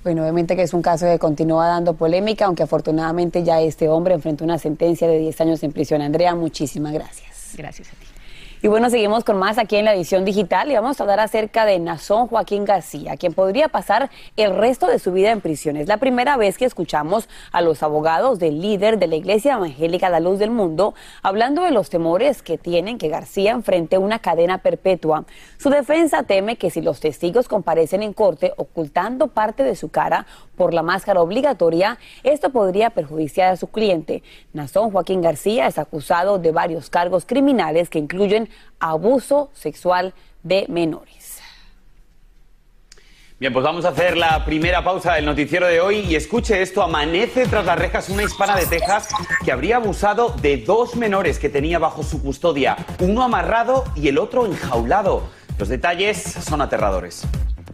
Bueno, 0.05 0.21
obviamente 0.21 0.55
que 0.55 0.61
es 0.61 0.73
un 0.73 0.81
caso 0.81 1.05
que 1.05 1.19
continúa 1.19 1.67
dando 1.67 1.95
polémica, 1.95 2.45
aunque 2.45 2.63
afortunadamente 2.63 3.43
ya 3.43 3.59
este 3.59 3.89
hombre 3.89 4.13
enfrentó 4.13 4.45
una 4.45 4.57
sentencia 4.57 5.05
de 5.05 5.19
10 5.19 5.41
años 5.41 5.61
en 5.63 5.73
prisión. 5.73 6.01
Andrea, 6.01 6.33
muchísimas 6.33 6.93
gracias. 6.93 7.55
Gracias 7.57 7.89
a 7.89 7.91
ti. 7.91 8.16
Y 8.59 8.69
bueno, 8.69 8.89
seguimos 8.89 9.23
con 9.23 9.37
más 9.37 9.59
aquí 9.59 9.75
en 9.75 9.85
la 9.85 9.93
edición 9.93 10.25
digital 10.25 10.71
y 10.71 10.73
vamos 10.73 10.99
a 10.99 11.03
hablar 11.03 11.19
acerca 11.19 11.63
de 11.63 11.77
Nazón 11.77 12.25
Joaquín 12.25 12.65
García, 12.65 13.15
quien 13.15 13.35
podría 13.35 13.67
pasar 13.67 14.09
el 14.35 14.55
resto 14.55 14.87
de 14.87 14.97
su 14.97 15.11
vida 15.11 15.29
en 15.29 15.41
prisión. 15.41 15.77
Es 15.77 15.87
la 15.87 15.97
primera 15.97 16.37
vez 16.37 16.57
que 16.57 16.65
escuchamos 16.65 17.29
a 17.51 17.61
los 17.61 17.83
abogados 17.83 18.39
del 18.39 18.59
líder 18.59 18.97
de 18.97 19.05
la 19.05 19.15
Iglesia 19.15 19.53
Evangélica 19.53 20.09
La 20.09 20.19
Luz 20.19 20.39
del 20.39 20.49
Mundo 20.49 20.95
hablando 21.21 21.61
de 21.61 21.69
los 21.69 21.91
temores 21.91 22.41
que 22.41 22.57
tienen 22.57 22.97
que 22.97 23.09
García 23.09 23.51
enfrente 23.51 23.99
una 23.99 24.17
cadena 24.17 24.57
perpetua. 24.57 25.25
Su 25.59 25.69
defensa 25.69 26.23
teme 26.23 26.55
que 26.55 26.71
si 26.71 26.81
los 26.81 26.99
testigos 26.99 27.47
comparecen 27.47 28.01
en 28.01 28.13
corte 28.13 28.53
ocultando 28.57 29.27
parte 29.27 29.61
de 29.61 29.75
su 29.75 29.89
cara 29.89 30.25
por 30.55 30.73
la 30.73 30.81
máscara 30.81 31.21
obligatoria, 31.21 31.99
esto 32.23 32.49
podría 32.49 32.89
perjudiciar 32.89 33.53
a 33.53 33.57
su 33.57 33.67
cliente. 33.67 34.23
Nazón 34.53 34.89
Joaquín 34.89 35.21
García 35.21 35.67
es 35.67 35.77
acusado 35.77 36.39
de 36.39 36.51
varios 36.51 36.89
cargos 36.89 37.23
criminales 37.27 37.91
que 37.91 37.99
incluyen 37.99 38.46
abuso 38.79 39.49
sexual 39.53 40.13
de 40.43 40.65
menores. 40.69 41.41
Bien, 43.39 43.53
pues 43.53 43.63
vamos 43.63 43.85
a 43.85 43.89
hacer 43.89 44.17
la 44.17 44.43
primera 44.45 44.83
pausa 44.83 45.13
del 45.13 45.25
noticiero 45.25 45.67
de 45.67 45.79
hoy 45.79 45.99
y 45.99 46.15
escuche 46.15 46.59
esto, 46.59 46.81
amanece 46.81 47.45
tras 47.45 47.63
las 47.65 47.77
rejas 47.77 48.09
una 48.09 48.23
hispana 48.23 48.55
de 48.55 48.65
Texas 48.65 49.09
que 49.45 49.51
habría 49.51 49.75
abusado 49.75 50.29
de 50.41 50.57
dos 50.57 50.95
menores 50.95 51.37
que 51.37 51.47
tenía 51.47 51.77
bajo 51.77 52.01
su 52.01 52.19
custodia, 52.19 52.75
uno 52.99 53.21
amarrado 53.21 53.83
y 53.95 54.07
el 54.07 54.17
otro 54.17 54.47
enjaulado. 54.47 55.29
Los 55.59 55.69
detalles 55.69 56.19
son 56.19 56.61
aterradores. 56.61 57.27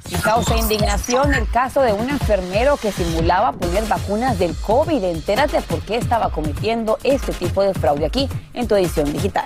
Y 0.09 0.15
causa 0.15 0.57
indignación 0.57 1.33
el 1.33 1.49
caso 1.49 1.81
de 1.81 1.93
un 1.93 2.09
enfermero 2.09 2.75
que 2.75 2.91
simulaba 2.91 3.53
poner 3.53 3.85
vacunas 3.85 4.37
del 4.37 4.53
COVID. 4.55 5.01
Entérate 5.01 5.61
por 5.61 5.79
qué 5.81 5.95
estaba 5.95 6.29
cometiendo 6.29 6.97
este 7.03 7.31
tipo 7.31 7.63
de 7.63 7.73
fraude 7.73 8.05
aquí 8.05 8.27
en 8.53 8.67
tu 8.67 8.75
edición 8.75 9.13
digital. 9.13 9.45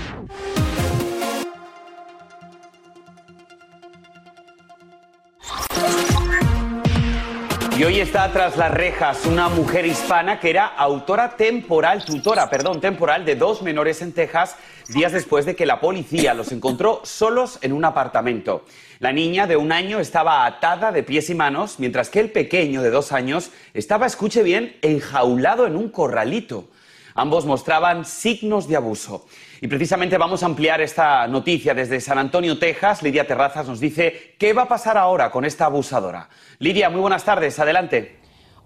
Y 7.77 7.83
hoy 7.85 8.01
está 8.01 8.31
tras 8.31 8.57
las 8.57 8.71
rejas 8.71 9.25
una 9.25 9.47
mujer 9.47 9.85
hispana 9.85 10.39
que 10.39 10.49
era 10.49 10.67
autora 10.67 11.37
temporal, 11.37 12.03
tutora, 12.03 12.49
perdón, 12.49 12.81
temporal 12.81 13.23
de 13.25 13.35
dos 13.35 13.61
menores 13.61 14.01
en 14.01 14.11
Texas 14.11 14.57
días 14.89 15.13
después 15.13 15.45
de 15.45 15.55
que 15.55 15.65
la 15.65 15.79
policía 15.79 16.33
los 16.33 16.51
encontró 16.51 17.01
solos 17.03 17.59
en 17.61 17.71
un 17.71 17.85
apartamento. 17.85 18.65
La 18.99 19.13
niña 19.13 19.47
de 19.47 19.55
un 19.55 19.71
año 19.71 19.99
estaba 19.99 20.45
atada 20.45 20.91
de 20.91 21.01
pies 21.01 21.29
y 21.29 21.33
manos, 21.33 21.75
mientras 21.79 22.09
que 22.09 22.19
el 22.19 22.29
pequeño 22.29 22.81
de 22.81 22.91
dos 22.91 23.13
años 23.13 23.51
estaba, 23.73 24.05
escuche 24.05 24.43
bien, 24.43 24.75
enjaulado 24.81 25.65
en 25.65 25.75
un 25.75 25.89
corralito. 25.89 26.67
Ambos 27.15 27.45
mostraban 27.45 28.05
signos 28.05 28.67
de 28.67 28.75
abuso. 28.75 29.25
Y 29.59 29.67
precisamente 29.67 30.17
vamos 30.17 30.43
a 30.43 30.45
ampliar 30.45 30.81
esta 30.81 31.27
noticia 31.27 31.73
desde 31.73 31.99
San 31.99 32.17
Antonio, 32.17 32.57
Texas. 32.57 33.03
Lidia 33.03 33.27
Terrazas 33.27 33.67
nos 33.67 33.79
dice 33.79 34.35
qué 34.37 34.53
va 34.53 34.63
a 34.63 34.67
pasar 34.67 34.97
ahora 34.97 35.29
con 35.31 35.45
esta 35.45 35.65
abusadora. 35.65 36.29
Lidia, 36.59 36.89
muy 36.89 37.01
buenas 37.01 37.23
tardes. 37.23 37.59
Adelante. 37.59 38.20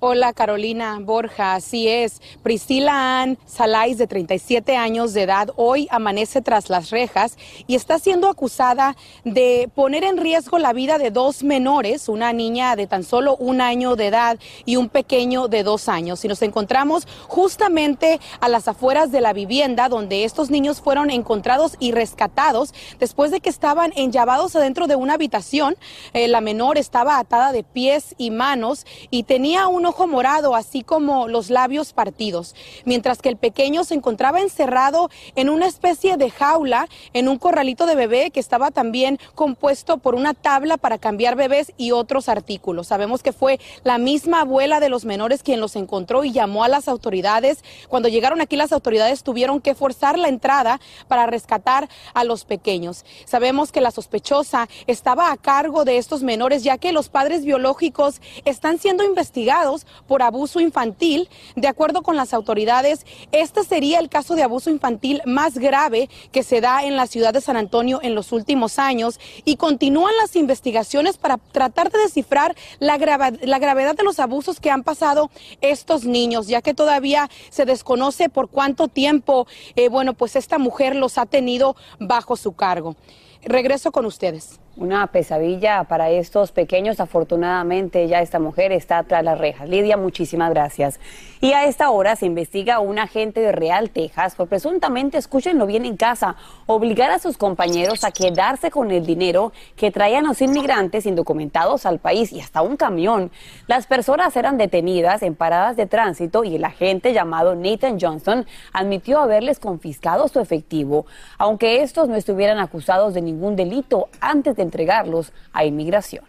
Hola 0.07 0.33
Carolina 0.33 0.99
Borja, 1.01 1.55
así 1.55 1.87
es. 1.87 2.21
Priscila 2.43 3.23
Ann 3.23 3.39
Salais, 3.47 3.97
de 3.97 4.05
37 4.05 4.77
años 4.77 5.15
de 5.15 5.23
edad, 5.23 5.49
hoy 5.55 5.87
amanece 5.89 6.43
tras 6.43 6.69
las 6.69 6.91
rejas 6.91 7.39
y 7.65 7.73
está 7.73 7.97
siendo 7.97 8.29
acusada 8.29 8.95
de 9.23 9.67
poner 9.73 10.03
en 10.03 10.17
riesgo 10.17 10.59
la 10.59 10.73
vida 10.73 10.99
de 10.99 11.09
dos 11.09 11.41
menores, 11.41 12.07
una 12.07 12.33
niña 12.33 12.75
de 12.75 12.85
tan 12.85 13.03
solo 13.03 13.35
un 13.37 13.61
año 13.61 13.95
de 13.95 14.05
edad 14.05 14.37
y 14.63 14.75
un 14.75 14.89
pequeño 14.89 15.47
de 15.47 15.63
dos 15.63 15.89
años. 15.89 16.23
Y 16.23 16.27
nos 16.27 16.43
encontramos 16.43 17.07
justamente 17.27 18.19
a 18.41 18.47
las 18.47 18.67
afueras 18.67 19.11
de 19.11 19.21
la 19.21 19.33
vivienda 19.33 19.89
donde 19.89 20.23
estos 20.23 20.51
niños 20.51 20.81
fueron 20.81 21.09
encontrados 21.09 21.77
y 21.79 21.93
rescatados 21.93 22.75
después 22.99 23.31
de 23.31 23.39
que 23.39 23.49
estaban 23.49 23.91
enllavados 23.95 24.55
adentro 24.55 24.85
de 24.85 24.97
una 24.97 25.15
habitación. 25.15 25.75
Eh, 26.13 26.27
la 26.27 26.41
menor 26.41 26.77
estaba 26.77 27.17
atada 27.17 27.51
de 27.51 27.63
pies 27.63 28.13
y 28.19 28.29
manos 28.29 28.85
y 29.09 29.23
tenía 29.23 29.67
un 29.67 29.94
morado, 30.05 30.55
así 30.55 30.83
como 30.83 31.29
los 31.29 31.49
labios 31.49 31.93
partidos, 31.93 32.55
mientras 32.83 33.19
que 33.19 33.29
el 33.29 33.37
pequeño 33.37 33.85
se 33.85 33.95
encontraba 33.95 34.41
encerrado 34.41 35.09
en 35.35 35.49
una 35.49 35.65
especie 35.65 36.17
de 36.17 36.29
jaula, 36.29 36.87
en 37.13 37.29
un 37.29 37.37
corralito 37.37 37.85
de 37.85 37.95
bebé 37.95 38.31
que 38.31 38.41
estaba 38.41 38.71
también 38.71 39.17
compuesto 39.33 39.97
por 39.97 40.13
una 40.13 40.33
tabla 40.33 40.77
para 40.77 40.97
cambiar 40.97 41.35
bebés 41.35 41.71
y 41.77 41.91
otros 41.91 42.27
artículos. 42.27 42.87
Sabemos 42.87 43.23
que 43.23 43.31
fue 43.31 43.59
la 43.83 43.97
misma 43.97 44.41
abuela 44.41 44.79
de 44.79 44.89
los 44.89 45.05
menores 45.05 45.41
quien 45.41 45.61
los 45.61 45.75
encontró 45.75 46.25
y 46.25 46.31
llamó 46.31 46.63
a 46.63 46.67
las 46.67 46.87
autoridades. 46.87 47.63
Cuando 47.87 48.09
llegaron 48.09 48.41
aquí 48.41 48.57
las 48.57 48.73
autoridades 48.73 49.23
tuvieron 49.23 49.61
que 49.61 49.75
forzar 49.75 50.19
la 50.19 50.27
entrada 50.27 50.81
para 51.07 51.25
rescatar 51.25 51.87
a 52.13 52.23
los 52.23 52.43
pequeños. 52.45 53.05
Sabemos 53.25 53.71
que 53.71 53.81
la 53.81 53.91
sospechosa 53.91 54.67
estaba 54.87 55.31
a 55.31 55.37
cargo 55.37 55.85
de 55.85 55.97
estos 55.97 56.23
menores 56.23 56.63
ya 56.63 56.77
que 56.77 56.91
los 56.91 57.09
padres 57.09 57.45
biológicos 57.45 58.21
están 58.45 58.79
siendo 58.79 59.03
investigados 59.03 59.74
por 60.07 60.21
abuso 60.21 60.59
infantil. 60.59 61.29
De 61.55 61.67
acuerdo 61.67 62.03
con 62.03 62.15
las 62.15 62.33
autoridades, 62.33 63.05
este 63.31 63.63
sería 63.63 63.99
el 63.99 64.09
caso 64.09 64.35
de 64.35 64.43
abuso 64.43 64.69
infantil 64.69 65.21
más 65.25 65.57
grave 65.57 66.09
que 66.31 66.43
se 66.43 66.61
da 66.61 66.83
en 66.83 66.95
la 66.95 67.07
ciudad 67.07 67.33
de 67.33 67.41
San 67.41 67.57
Antonio 67.57 67.99
en 68.01 68.15
los 68.15 68.31
últimos 68.31 68.79
años 68.79 69.19
y 69.43 69.57
continúan 69.57 70.13
las 70.17 70.35
investigaciones 70.35 71.17
para 71.17 71.37
tratar 71.37 71.91
de 71.91 71.99
descifrar 71.99 72.55
la, 72.79 72.97
la 73.41 73.59
gravedad 73.59 73.95
de 73.95 74.03
los 74.03 74.19
abusos 74.19 74.59
que 74.59 74.71
han 74.71 74.83
pasado 74.83 75.29
estos 75.61 76.05
niños, 76.05 76.47
ya 76.47 76.61
que 76.61 76.73
todavía 76.73 77.29
se 77.49 77.65
desconoce 77.65 78.29
por 78.29 78.49
cuánto 78.49 78.87
tiempo, 78.87 79.47
eh, 79.75 79.89
bueno, 79.89 80.13
pues 80.13 80.35
esta 80.35 80.57
mujer 80.57 80.95
los 80.95 81.17
ha 81.17 81.25
tenido 81.25 81.75
bajo 81.99 82.35
su 82.35 82.53
cargo. 82.53 82.95
Regreso 83.43 83.91
con 83.91 84.05
ustedes. 84.05 84.59
Una 84.77 85.07
pesadilla 85.07 85.85
para 85.85 86.09
estos 86.09 86.51
pequeños. 86.51 86.99
Afortunadamente 86.99 88.09
ya 88.09 88.19
esta 88.19 88.39
mujer 88.39 88.73
está 88.73 89.01
tras 89.03 89.23
las 89.23 89.37
rejas. 89.37 89.69
Lidia, 89.69 89.95
muchísimas 89.95 90.49
gracias. 90.49 90.99
Y 91.39 91.53
a 91.53 91.63
esta 91.63 91.91
hora 91.91 92.17
se 92.17 92.25
investiga 92.25 92.75
a 92.75 92.79
un 92.81 92.99
agente 92.99 93.39
de 93.39 93.53
Real, 93.53 93.89
Texas, 93.89 94.35
por 94.35 94.49
presuntamente, 94.49 95.17
escúchenlo 95.17 95.65
bien 95.65 95.85
en 95.85 95.95
casa, 95.95 96.35
obligar 96.65 97.09
a 97.11 97.19
sus 97.19 97.37
compañeros 97.37 98.03
a 98.03 98.11
quedarse 98.11 98.69
con 98.69 98.91
el 98.91 99.05
dinero 99.05 99.53
que 99.77 99.91
traían 99.91 100.25
los 100.25 100.41
inmigrantes 100.41 101.05
indocumentados 101.05 101.85
al 101.85 101.99
país 101.99 102.33
y 102.33 102.41
hasta 102.41 102.61
un 102.61 102.75
camión. 102.75 103.31
Las 103.67 103.87
personas 103.87 104.35
eran 104.35 104.57
detenidas 104.57 105.23
en 105.23 105.35
paradas 105.35 105.77
de 105.77 105.85
tránsito 105.85 106.43
y 106.43 106.55
el 106.55 106.65
agente 106.65 107.13
llamado 107.13 107.55
Nathan 107.55 107.97
Johnson 107.97 108.45
admitió 108.73 109.19
haberles 109.19 109.59
confiscado 109.59 110.27
su 110.27 110.41
efectivo, 110.41 111.05
aunque 111.37 111.81
estos 111.81 112.09
no 112.09 112.15
estuvieran 112.15 112.59
acusados 112.59 113.13
de 113.13 113.21
ningún 113.21 113.55
delito 113.55 114.09
antes 114.19 114.55
de 114.55 114.64
entregarlos 114.65 115.31
a 115.53 115.63
inmigración. 115.63 116.25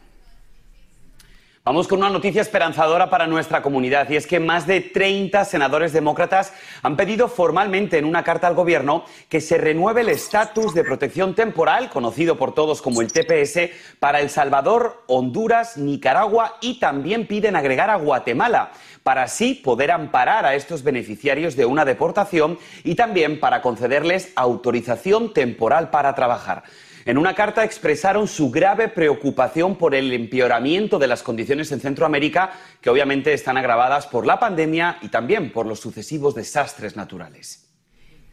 Vamos 1.67 1.89
con 1.89 1.99
una 1.99 2.11
noticia 2.11 2.43
esperanzadora 2.43 3.11
para 3.11 3.27
nuestra 3.27 3.61
comunidad 3.61 4.09
y 4.09 4.15
es 4.15 4.29
que 4.29 4.39
más 4.39 4.69
de 4.69 4.81
30 4.81 5.45
senadores 5.45 5.93
demócratas 5.93 6.53
han 6.81 6.97
pedido 6.97 7.27
formalmente 7.27 7.99
en 7.99 8.05
una 8.05 8.23
carta 8.23 8.47
al 8.47 8.55
gobierno 8.55 9.05
que 9.29 9.41
se 9.41 9.59
renueve 9.59 10.03
el 10.03 10.11
estatus 10.11 10.75
de 10.75 10.85
protección 10.85 11.35
temporal, 11.35 11.91
conocido 11.91 12.39
por 12.39 12.55
todos 12.55 12.81
como 12.81 13.01
el 13.01 13.11
TPS, 13.11 13.71
para 13.99 14.21
El 14.21 14.31
Salvador, 14.31 15.03
Honduras, 15.09 15.77
Nicaragua 15.77 16.57
y 16.61 16.79
también 16.79 17.27
piden 17.27 17.57
agregar 17.57 17.91
a 17.91 17.97
Guatemala 17.97 18.71
para 19.03 19.25
así 19.25 19.55
poder 19.55 19.91
amparar 19.91 20.47
a 20.47 20.55
estos 20.55 20.85
beneficiarios 20.85 21.57
de 21.57 21.67
una 21.67 21.85
deportación 21.85 22.61
y 22.85 22.95
también 22.95 23.41
para 23.41 23.61
concederles 23.61 24.33
autorización 24.37 25.33
temporal 25.33 25.91
para 25.91 26.15
trabajar. 26.15 26.63
En 27.07 27.19
una 27.19 27.37
carta 27.37 27.63
expresaron 27.63 28.27
su 28.27 28.51
grave 28.51 28.89
preocupación 28.89 29.77
por 29.77 29.95
el 29.95 30.13
empeoramiento 30.13 30.99
de 30.99 31.07
las 31.07 31.23
condiciones 31.23 31.71
en 31.71 31.79
Centroamérica, 31.79 32.51
que 32.81 32.91
obviamente 32.91 33.33
están 33.33 33.57
agravadas 33.57 34.09
por 34.09 34.27
la 34.27 34.41
pandemia 34.41 34.99
y 35.01 35.09
también 35.09 35.53
por 35.53 35.67
los 35.67 35.79
sucesivos 35.79 36.35
desastres 36.35 36.97
naturales. 36.97 37.67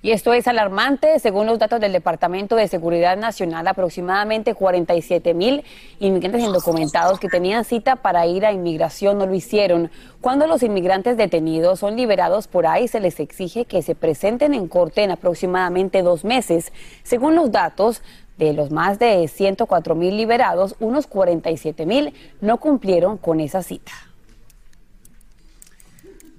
Y 0.03 0.11
esto 0.11 0.33
es 0.33 0.49
alarmante. 0.49 1.17
Según 1.19 1.47
los 1.47 1.59
datos 1.59 1.79
del 1.79 1.93
Departamento 1.93 2.57
de 2.57 2.67
Seguridad 2.67 3.15
Nacional, 3.15 3.65
aproximadamente 3.69 4.53
47 4.53 5.33
mil 5.33 5.63
inmigrantes 5.99 6.41
indocumentados 6.43 7.21
que 7.21 7.29
tenían 7.29 7.63
cita 7.63 7.95
para 7.95 8.27
ir 8.27 8.45
a 8.45 8.51
inmigración 8.51 9.17
no 9.17 9.25
lo 9.25 9.33
hicieron. 9.33 9.91
Cuando 10.19 10.45
los 10.45 10.61
inmigrantes 10.61 11.15
detenidos 11.15 11.79
son 11.79 11.95
liberados 11.95 12.49
por 12.49 12.67
ahí, 12.67 12.89
se 12.89 12.99
les 12.99 13.21
exige 13.21 13.63
que 13.63 13.81
se 13.81 13.95
presenten 13.95 14.53
en 14.53 14.67
corte 14.67 15.03
en 15.03 15.11
aproximadamente 15.11 16.01
dos 16.01 16.25
meses. 16.25 16.73
Según 17.03 17.35
los 17.35 17.53
datos, 17.53 18.01
de 18.37 18.53
los 18.53 18.71
más 18.71 18.99
de 18.99 19.27
104 19.27 19.95
mil 19.95 20.17
liberados, 20.17 20.75
unos 20.79 21.07
47 21.07 21.85
mil 21.85 22.13
no 22.41 22.57
cumplieron 22.57 23.17
con 23.17 23.39
esa 23.39 23.63
cita. 23.63 23.91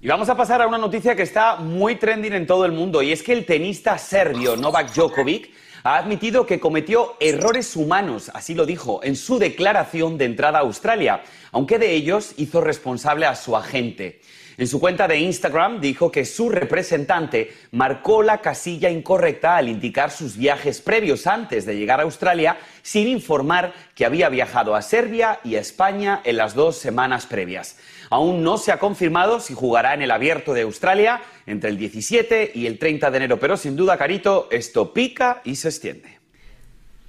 Y 0.01 0.09
vamos 0.09 0.29
a 0.29 0.37
pasar 0.37 0.61
a 0.61 0.67
una 0.67 0.77
noticia 0.77 1.17
que 1.17 1.23
está 1.23 1.57
muy 1.57 1.97
trending 1.97 2.35
en 2.35 2.47
todo 2.47 2.67
el 2.67 2.73
mundo, 2.73 3.01
y 3.01 3.11
es 3.11 3.23
que 3.23 3.33
el 3.33 3.47
tenista 3.47 3.97
serbio 3.97 4.55
Novak 4.55 4.93
Djokovic 4.93 5.51
ha 5.83 5.97
admitido 5.97 6.47
que 6.47 6.61
cometió 6.61 7.15
errores 7.21 7.77
humanos, 7.77 8.31
así 8.35 8.55
lo 8.55 8.67
dijo, 8.67 9.01
en 9.03 9.17
su 9.17 9.39
declaración 9.39 10.19
de 10.19 10.27
entrada 10.27 10.59
a 10.59 10.63
Australia, 10.63 11.23
aunque 11.53 11.79
de 11.79 11.93
ellos 11.93 12.35
hizo 12.37 12.61
responsable 12.61 13.27
a 13.27 13.35
su 13.35 13.57
agente. 13.57 14.21
En 14.57 14.69
su 14.69 14.79
cuenta 14.79 15.09
de 15.09 15.19
Instagram 15.19 15.81
dijo 15.81 16.13
que 16.13 16.25
su 16.25 16.49
representante 16.49 17.53
marcó 17.73 18.23
la 18.23 18.41
casilla 18.41 18.89
incorrecta 18.89 19.57
al 19.57 19.69
indicar 19.69 20.13
sus 20.13 20.37
viajes 20.37 20.81
previos 20.81 21.27
antes 21.27 21.67
de 21.67 21.77
llegar 21.77 21.99
a 21.99 22.05
Australia 22.05 22.59
sin 22.83 23.09
informar 23.09 23.73
que 23.97 24.05
había 24.05 24.29
viajado 24.29 24.77
a 24.77 24.83
Serbia 24.83 25.41
y 25.43 25.57
a 25.57 25.61
España 25.61 26.21
en 26.25 26.37
las 26.37 26.55
dos 26.55 26.77
semanas 26.77 27.27
previas. 27.27 27.79
Aún 28.11 28.45
no 28.45 28.57
se 28.57 28.71
ha 28.71 28.79
confirmado 28.79 29.41
si 29.41 29.55
jugará 29.55 29.95
en 29.95 30.03
el 30.03 30.13
abierto 30.13 30.55
de 30.55 30.63
Australia 30.63 31.21
entre 31.47 31.71
el 31.71 31.77
17 31.77 32.53
y 32.55 32.67
el 32.67 32.79
30 32.79 33.11
de 33.11 33.17
enero, 33.17 33.41
pero 33.41 33.57
sin 33.57 33.75
duda, 33.75 33.97
Carito, 33.97 34.49
esto 34.53 34.93
pica 34.93 35.41
y 35.45 35.57
se 35.57 35.69
extiende. 35.69 36.24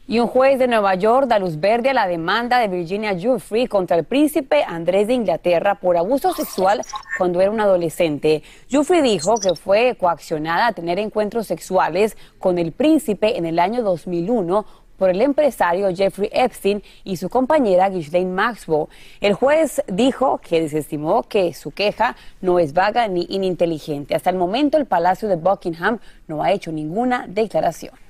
Y 0.08 0.20
un 0.20 0.28
juez 0.28 0.60
de 0.60 0.68
Nueva 0.68 0.94
York 0.94 1.26
da 1.26 1.40
luz 1.40 1.60
verde 1.60 1.90
a 1.90 1.94
la 1.96 2.06
demanda 2.06 2.60
de 2.60 2.68
Virginia 2.68 3.18
Giuffre 3.18 3.68
contra 3.68 3.98
el 3.98 4.04
príncipe 4.04 4.64
Andrés 4.64 5.08
de 5.08 5.16
Inglaterra 5.16 5.74
por 5.74 5.98
abuso 5.98 6.32
sexual 6.32 6.84
cuando 7.18 7.42
era 7.42 7.50
un 7.50 7.60
adolescente. 7.60 8.44
Giuffre 8.70 9.02
dijo 9.02 9.38
que 9.38 9.56
fue 9.56 9.98
coaccionada 10.00 10.68
a 10.68 10.74
tener 10.74 11.00
encuentros 11.00 11.48
sexuales 11.48 12.16
con 12.38 12.60
el 12.60 12.72
príncipe 12.72 13.36
en 13.36 13.48
el 13.48 13.58
año 13.58 13.82
2001 13.82 14.64
por 14.96 15.10
el 15.10 15.22
empresario 15.24 15.90
Jeffrey 15.94 16.30
Epstein 16.32 16.84
y 17.04 17.18
su 17.18 17.28
compañera 17.28 17.90
Ghislaine 17.90 18.32
Maxwell. 18.32 18.86
El 19.22 19.34
juez 19.34 19.82
dijo 19.88 20.38
que 20.38 20.62
desestimó 20.62 21.24
que 21.24 21.52
su 21.56 21.72
queja 21.72 22.16
no 22.42 22.60
es 22.60 22.74
vaga 22.74 23.08
ni 23.08 23.26
ininteligente. 23.28 24.14
Hasta 24.14 24.30
el 24.30 24.36
momento 24.36 24.78
el 24.78 24.86
Palacio 24.86 25.28
de 25.28 25.36
Buckingham 25.36 25.98
no 26.28 26.44
ha 26.44 26.52
hecho 26.52 26.72
ninguna 26.72 27.26
declaración. 27.28 28.05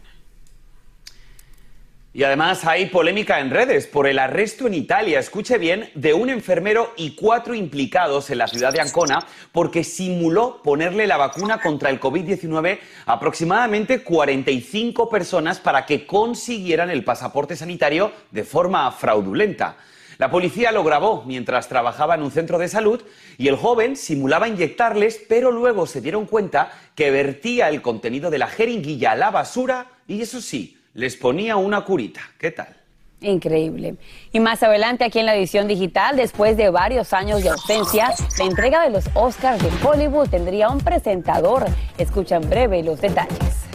Y 2.16 2.24
además 2.24 2.64
hay 2.64 2.86
polémica 2.86 3.42
en 3.42 3.50
redes 3.50 3.88
por 3.88 4.08
el 4.08 4.20
arresto 4.20 4.68
en 4.68 4.74
Italia, 4.74 5.20
escuche 5.20 5.58
bien, 5.58 5.90
de 5.96 6.14
un 6.14 6.30
enfermero 6.30 6.94
y 6.96 7.14
cuatro 7.14 7.54
implicados 7.54 8.30
en 8.30 8.38
la 8.38 8.48
ciudad 8.48 8.72
de 8.72 8.80
Ancona 8.80 9.20
porque 9.52 9.84
simuló 9.84 10.62
ponerle 10.64 11.08
la 11.08 11.18
vacuna 11.18 11.60
contra 11.60 11.90
el 11.90 12.00
COVID-19 12.00 12.80
a 13.06 13.12
aproximadamente 13.12 14.02
45 14.02 15.10
personas 15.10 15.60
para 15.60 15.86
que 15.86 16.08
consiguieran 16.08 16.90
el 16.90 17.04
pasaporte 17.04 17.58
sanitario 17.58 18.14
de 18.32 18.46
forma 18.46 18.90
fraudulenta. 18.94 19.76
La 20.18 20.32
policía 20.32 20.72
lo 20.72 20.86
grabó 20.86 21.26
mientras 21.26 21.68
trabajaba 21.68 22.16
en 22.16 22.24
un 22.24 22.32
centro 22.32 22.58
de 22.58 22.70
salud 22.70 23.04
y 23.38 23.50
el 23.50 23.58
joven 23.58 23.98
simulaba 23.98 24.48
inyectarles, 24.48 25.22
pero 25.28 25.52
luego 25.52 25.86
se 25.86 26.00
dieron 26.00 26.28
cuenta 26.28 26.72
que 26.96 27.12
vertía 27.12 27.68
el 27.68 27.82
contenido 27.82 28.30
de 28.30 28.38
la 28.38 28.48
jeringuilla 28.48 29.12
a 29.12 29.16
la 29.18 29.32
basura 29.32 29.88
y 30.08 30.22
eso 30.22 30.40
sí, 30.40 30.75
les 30.96 31.16
ponía 31.16 31.58
una 31.58 31.82
curita. 31.82 32.22
¿Qué 32.40 32.52
tal? 32.52 32.76
Increíble. 33.22 33.96
Y 34.32 34.40
más 34.40 34.64
adelante 34.64 35.04
aquí 35.04 35.20
en 35.20 35.26
la 35.26 35.36
edición 35.36 35.68
digital, 35.68 36.16
después 36.16 36.58
de 36.58 36.70
varios 36.70 37.14
años 37.14 37.44
de 37.44 37.50
ausencia, 37.50 38.14
la 38.38 38.46
entrega 38.46 38.84
de 38.84 38.90
los 38.90 39.06
Oscars 39.14 39.62
de 39.62 39.70
Hollywood 39.86 40.30
tendría 40.30 40.70
un 40.70 40.80
presentador. 40.80 41.66
Escucha 41.98 42.38
en 42.38 42.50
breve 42.50 42.84
los 42.84 43.00
detalles. 43.02 43.66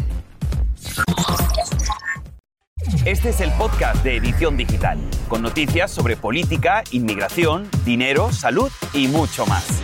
Este 3.04 3.30
es 3.30 3.40
el 3.40 3.50
podcast 3.52 4.02
de 4.04 4.16
Edición 4.16 4.56
Digital, 4.56 4.98
con 5.28 5.42
noticias 5.42 5.90
sobre 5.90 6.16
política, 6.16 6.84
inmigración, 6.90 7.68
dinero, 7.84 8.30
salud 8.32 8.70
y 8.92 9.08
mucho 9.08 9.46
más. 9.46 9.82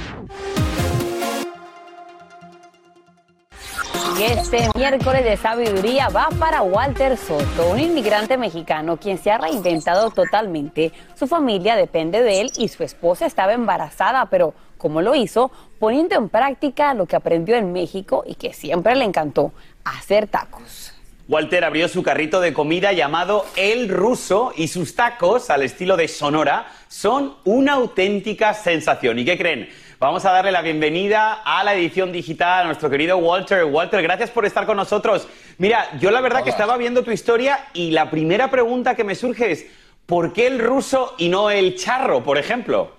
Y 4.19 4.23
este 4.23 4.69
miércoles 4.75 5.25
de 5.25 5.37
sabiduría 5.37 6.09
va 6.09 6.29
para 6.39 6.63
Walter 6.63 7.19
Soto, 7.19 7.69
un 7.71 7.79
inmigrante 7.79 8.39
mexicano 8.39 8.97
quien 8.97 9.19
se 9.19 9.31
ha 9.31 9.37
reinventado 9.37 10.11
totalmente. 10.11 10.91
Su 11.15 11.27
familia 11.27 11.77
depende 11.77 12.23
de 12.23 12.41
él 12.41 12.51
y 12.57 12.69
su 12.69 12.83
esposa 12.83 13.27
estaba 13.27 13.53
embarazada, 13.53 14.25
pero 14.31 14.55
¿cómo 14.79 15.03
lo 15.03 15.15
hizo? 15.15 15.51
Poniendo 15.79 16.15
en 16.15 16.31
práctica 16.31 16.95
lo 16.95 17.05
que 17.05 17.15
aprendió 17.15 17.57
en 17.57 17.75
México 17.75 18.25
y 18.27 18.37
que 18.37 18.55
siempre 18.55 18.97
le 18.97 19.05
encantó, 19.05 19.53
hacer 19.85 20.29
tacos. 20.29 20.95
Walter 21.29 21.65
abrió 21.65 21.87
su 21.89 22.03
carrito 22.03 22.41
de 22.41 22.55
comida 22.55 22.93
llamado 22.93 23.45
El 23.57 23.91
Ruso 23.91 24.53
y 24.57 24.69
sus 24.69 24.95
tacos, 24.95 25.51
al 25.51 25.63
estilo 25.63 25.97
de 25.99 26.09
Sonora, 26.09 26.69
son 26.89 27.35
una 27.45 27.75
auténtica 27.75 28.55
sensación. 28.55 29.19
¿Y 29.19 29.25
qué 29.27 29.37
creen? 29.37 29.69
Vamos 29.99 30.27
a 30.27 30.31
darle 30.31 30.53
la 30.53 30.61
bienvenida 30.61 31.41
a 31.43 31.65
la 31.65 31.73
edición 31.73 32.13
digital 32.13 32.65
a 32.65 32.67
nuestro 32.67 32.91
querido 32.91 33.17
Walter. 33.17 33.65
Walter, 33.65 34.03
gracias 34.03 34.29
por 34.29 34.45
estar 34.45 34.67
con 34.67 34.77
nosotros. 34.77 35.27
Mira, 35.57 35.89
yo 35.99 36.11
la 36.11 36.21
verdad 36.21 36.45
que 36.45 36.51
estaba 36.51 36.77
viendo 36.77 37.03
tu 37.03 37.13
historia 37.13 37.69
y 37.73 37.93
la 37.93 38.11
primera 38.11 38.51
pregunta 38.51 38.95
que 38.95 39.05
me 39.05 39.15
surge 39.15 39.53
es, 39.53 39.67
¿por 40.05 40.35
qué 40.35 40.49
el 40.49 40.59
ruso 40.59 41.15
y 41.17 41.31
no 41.31 41.51
el 41.51 41.77
charro, 41.77 42.23
por 42.23 42.37
ejemplo? 42.37 42.95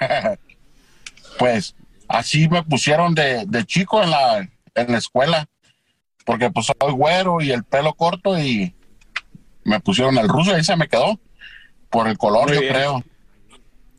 pues 1.38 1.76
así 2.08 2.48
me 2.48 2.64
pusieron 2.64 3.14
de, 3.14 3.46
chico 3.64 4.02
en 4.02 4.10
la, 4.10 4.48
en 4.74 4.90
la 4.90 4.98
escuela, 4.98 5.46
porque 6.24 6.50
pues 6.50 6.66
soy 6.66 6.92
güero 6.94 7.42
y 7.42 7.52
el 7.52 7.62
pelo 7.62 7.94
corto 7.94 8.36
y 8.36 8.74
me 9.62 9.78
pusieron 9.78 10.18
el 10.18 10.28
ruso 10.28 10.50
y 10.50 10.54
ahí 10.54 10.64
se 10.64 10.74
me 10.74 10.88
quedó, 10.88 11.16
por 11.90 12.08
el 12.08 12.18
color 12.18 12.52
yo 12.52 12.58
creo. 12.58 13.04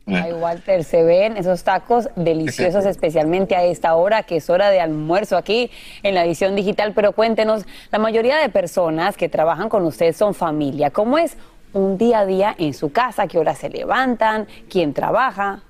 Ay, 0.06 0.32
Walter, 0.32 0.84
se 0.84 1.02
ven 1.02 1.36
esos 1.36 1.64
tacos 1.64 2.08
deliciosos, 2.14 2.86
especialmente 2.86 3.56
a 3.56 3.64
esta 3.64 3.96
hora, 3.96 4.22
que 4.22 4.36
es 4.36 4.48
hora 4.48 4.70
de 4.70 4.80
almuerzo 4.80 5.36
aquí 5.36 5.68
en 6.04 6.14
la 6.14 6.24
edición 6.24 6.54
digital. 6.54 6.92
Pero 6.94 7.10
cuéntenos, 7.10 7.64
la 7.90 7.98
mayoría 7.98 8.36
de 8.36 8.48
personas 8.48 9.16
que 9.16 9.28
trabajan 9.28 9.68
con 9.68 9.84
usted 9.84 10.14
son 10.14 10.32
familia. 10.32 10.90
¿Cómo 10.90 11.18
es 11.18 11.36
un 11.72 11.98
día 11.98 12.20
a 12.20 12.26
día 12.26 12.54
en 12.56 12.72
su 12.72 12.92
casa? 12.92 13.26
¿Qué 13.26 13.36
horas 13.36 13.58
se 13.58 13.68
levantan? 13.68 14.46
¿Quién 14.70 14.94
trabaja? 14.94 15.62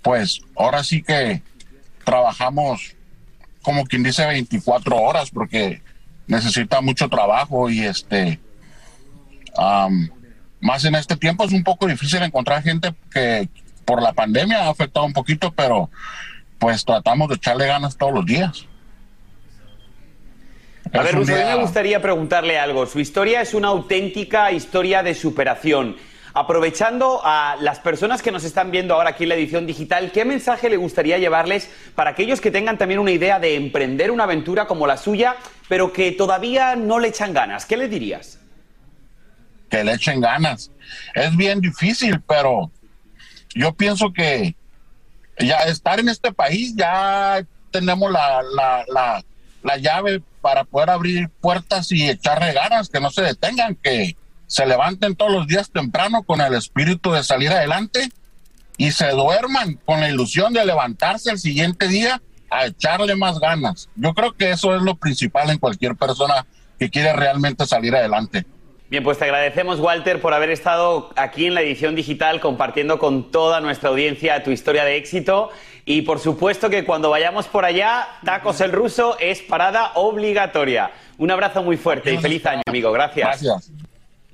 Pues 0.00 0.40
ahora 0.56 0.82
sí 0.82 1.02
que 1.02 1.42
trabajamos 2.04 2.96
como 3.60 3.84
quien 3.84 4.02
dice 4.02 4.26
24 4.26 4.96
horas 4.96 5.30
porque 5.30 5.82
necesita 6.26 6.80
mucho 6.80 7.10
trabajo 7.10 7.68
y 7.68 7.84
este 7.84 8.40
más 10.60 10.84
en 10.84 10.94
este 10.94 11.16
tiempo 11.16 11.44
es 11.44 11.52
un 11.52 11.64
poco 11.64 11.86
difícil 11.86 12.22
encontrar 12.22 12.62
gente 12.62 12.94
que 13.12 13.48
por 13.84 14.02
la 14.02 14.12
pandemia 14.12 14.66
ha 14.66 14.70
afectado 14.70 15.06
un 15.06 15.12
poquito, 15.12 15.52
pero 15.52 15.90
pues 16.58 16.84
tratamos 16.84 17.28
de 17.28 17.36
echarle 17.36 17.66
ganas 17.66 17.96
todos 17.96 18.12
los 18.12 18.26
días. 18.26 18.66
A 20.92 21.02
ver, 21.02 21.14
Russo, 21.14 21.32
me 21.32 21.54
gustaría 21.56 22.02
preguntarle 22.02 22.58
algo. 22.58 22.86
Su 22.86 23.00
historia 23.00 23.40
es 23.40 23.54
una 23.54 23.68
auténtica 23.68 24.50
historia 24.50 25.02
de 25.02 25.14
superación. 25.14 25.96
Aprovechando 26.32 27.20
a 27.24 27.56
las 27.60 27.80
personas 27.80 28.22
que 28.22 28.30
nos 28.30 28.44
están 28.44 28.70
viendo 28.70 28.94
ahora 28.94 29.10
aquí 29.10 29.24
en 29.24 29.30
la 29.30 29.34
edición 29.34 29.66
digital, 29.66 30.12
¿qué 30.12 30.24
mensaje 30.24 30.70
le 30.70 30.76
gustaría 30.76 31.18
llevarles 31.18 31.70
para 31.94 32.10
aquellos 32.10 32.40
que 32.40 32.50
tengan 32.50 32.78
también 32.78 33.00
una 33.00 33.10
idea 33.10 33.40
de 33.40 33.56
emprender 33.56 34.10
una 34.10 34.24
aventura 34.24 34.66
como 34.66 34.86
la 34.86 34.96
suya, 34.96 35.36
pero 35.68 35.92
que 35.92 36.12
todavía 36.12 36.76
no 36.76 36.98
le 36.98 37.08
echan 37.08 37.32
ganas? 37.32 37.66
¿Qué 37.66 37.76
le 37.76 37.88
dirías? 37.88 38.39
Que 39.70 39.84
le 39.84 39.94
echen 39.94 40.20
ganas. 40.20 40.70
Es 41.14 41.36
bien 41.36 41.60
difícil, 41.60 42.20
pero 42.20 42.70
yo 43.54 43.72
pienso 43.74 44.12
que 44.12 44.54
ya 45.38 45.58
estar 45.60 46.00
en 46.00 46.08
este 46.08 46.32
país 46.32 46.74
ya 46.76 47.44
tenemos 47.70 48.10
la, 48.10 48.42
la, 48.88 49.24
la 49.62 49.76
llave 49.76 50.22
para 50.40 50.64
poder 50.64 50.90
abrir 50.90 51.28
puertas 51.40 51.92
y 51.92 52.08
echarle 52.08 52.52
ganas, 52.52 52.88
que 52.88 53.00
no 53.00 53.10
se 53.10 53.22
detengan, 53.22 53.74
que 53.76 54.16
se 54.46 54.66
levanten 54.66 55.14
todos 55.14 55.32
los 55.32 55.46
días 55.46 55.70
temprano 55.70 56.22
con 56.22 56.40
el 56.40 56.54
espíritu 56.54 57.12
de 57.12 57.22
salir 57.22 57.50
adelante 57.50 58.10
y 58.76 58.90
se 58.92 59.10
duerman 59.10 59.74
con 59.84 60.00
la 60.00 60.08
ilusión 60.08 60.52
de 60.52 60.64
levantarse 60.64 61.30
el 61.30 61.38
siguiente 61.38 61.86
día 61.86 62.20
a 62.50 62.66
echarle 62.66 63.14
más 63.14 63.38
ganas. 63.38 63.88
Yo 63.94 64.14
creo 64.14 64.32
que 64.32 64.50
eso 64.50 64.74
es 64.74 64.82
lo 64.82 64.96
principal 64.96 65.50
en 65.50 65.58
cualquier 65.58 65.94
persona 65.96 66.46
que 66.78 66.90
quiere 66.90 67.12
realmente 67.12 67.66
salir 67.66 67.94
adelante. 67.94 68.46
Bien, 68.90 69.04
pues 69.04 69.18
te 69.18 69.24
agradecemos, 69.24 69.78
Walter, 69.78 70.20
por 70.20 70.34
haber 70.34 70.50
estado 70.50 71.10
aquí 71.14 71.46
en 71.46 71.54
la 71.54 71.62
edición 71.62 71.94
digital 71.94 72.40
compartiendo 72.40 72.98
con 72.98 73.30
toda 73.30 73.60
nuestra 73.60 73.88
audiencia 73.88 74.42
tu 74.42 74.50
historia 74.50 74.84
de 74.84 74.96
éxito. 74.96 75.50
Y 75.84 76.02
por 76.02 76.18
supuesto 76.18 76.68
que 76.68 76.84
cuando 76.84 77.08
vayamos 77.08 77.46
por 77.46 77.64
allá, 77.64 78.08
Tacos 78.24 78.60
el 78.60 78.72
Ruso 78.72 79.16
es 79.20 79.42
parada 79.42 79.92
obligatoria. 79.94 80.90
Un 81.18 81.30
abrazo 81.30 81.62
muy 81.62 81.76
fuerte 81.76 82.12
y 82.12 82.18
feliz 82.18 82.44
año, 82.46 82.62
amigo. 82.66 82.90
Gracias. 82.90 83.40
Gracias. 83.40 83.70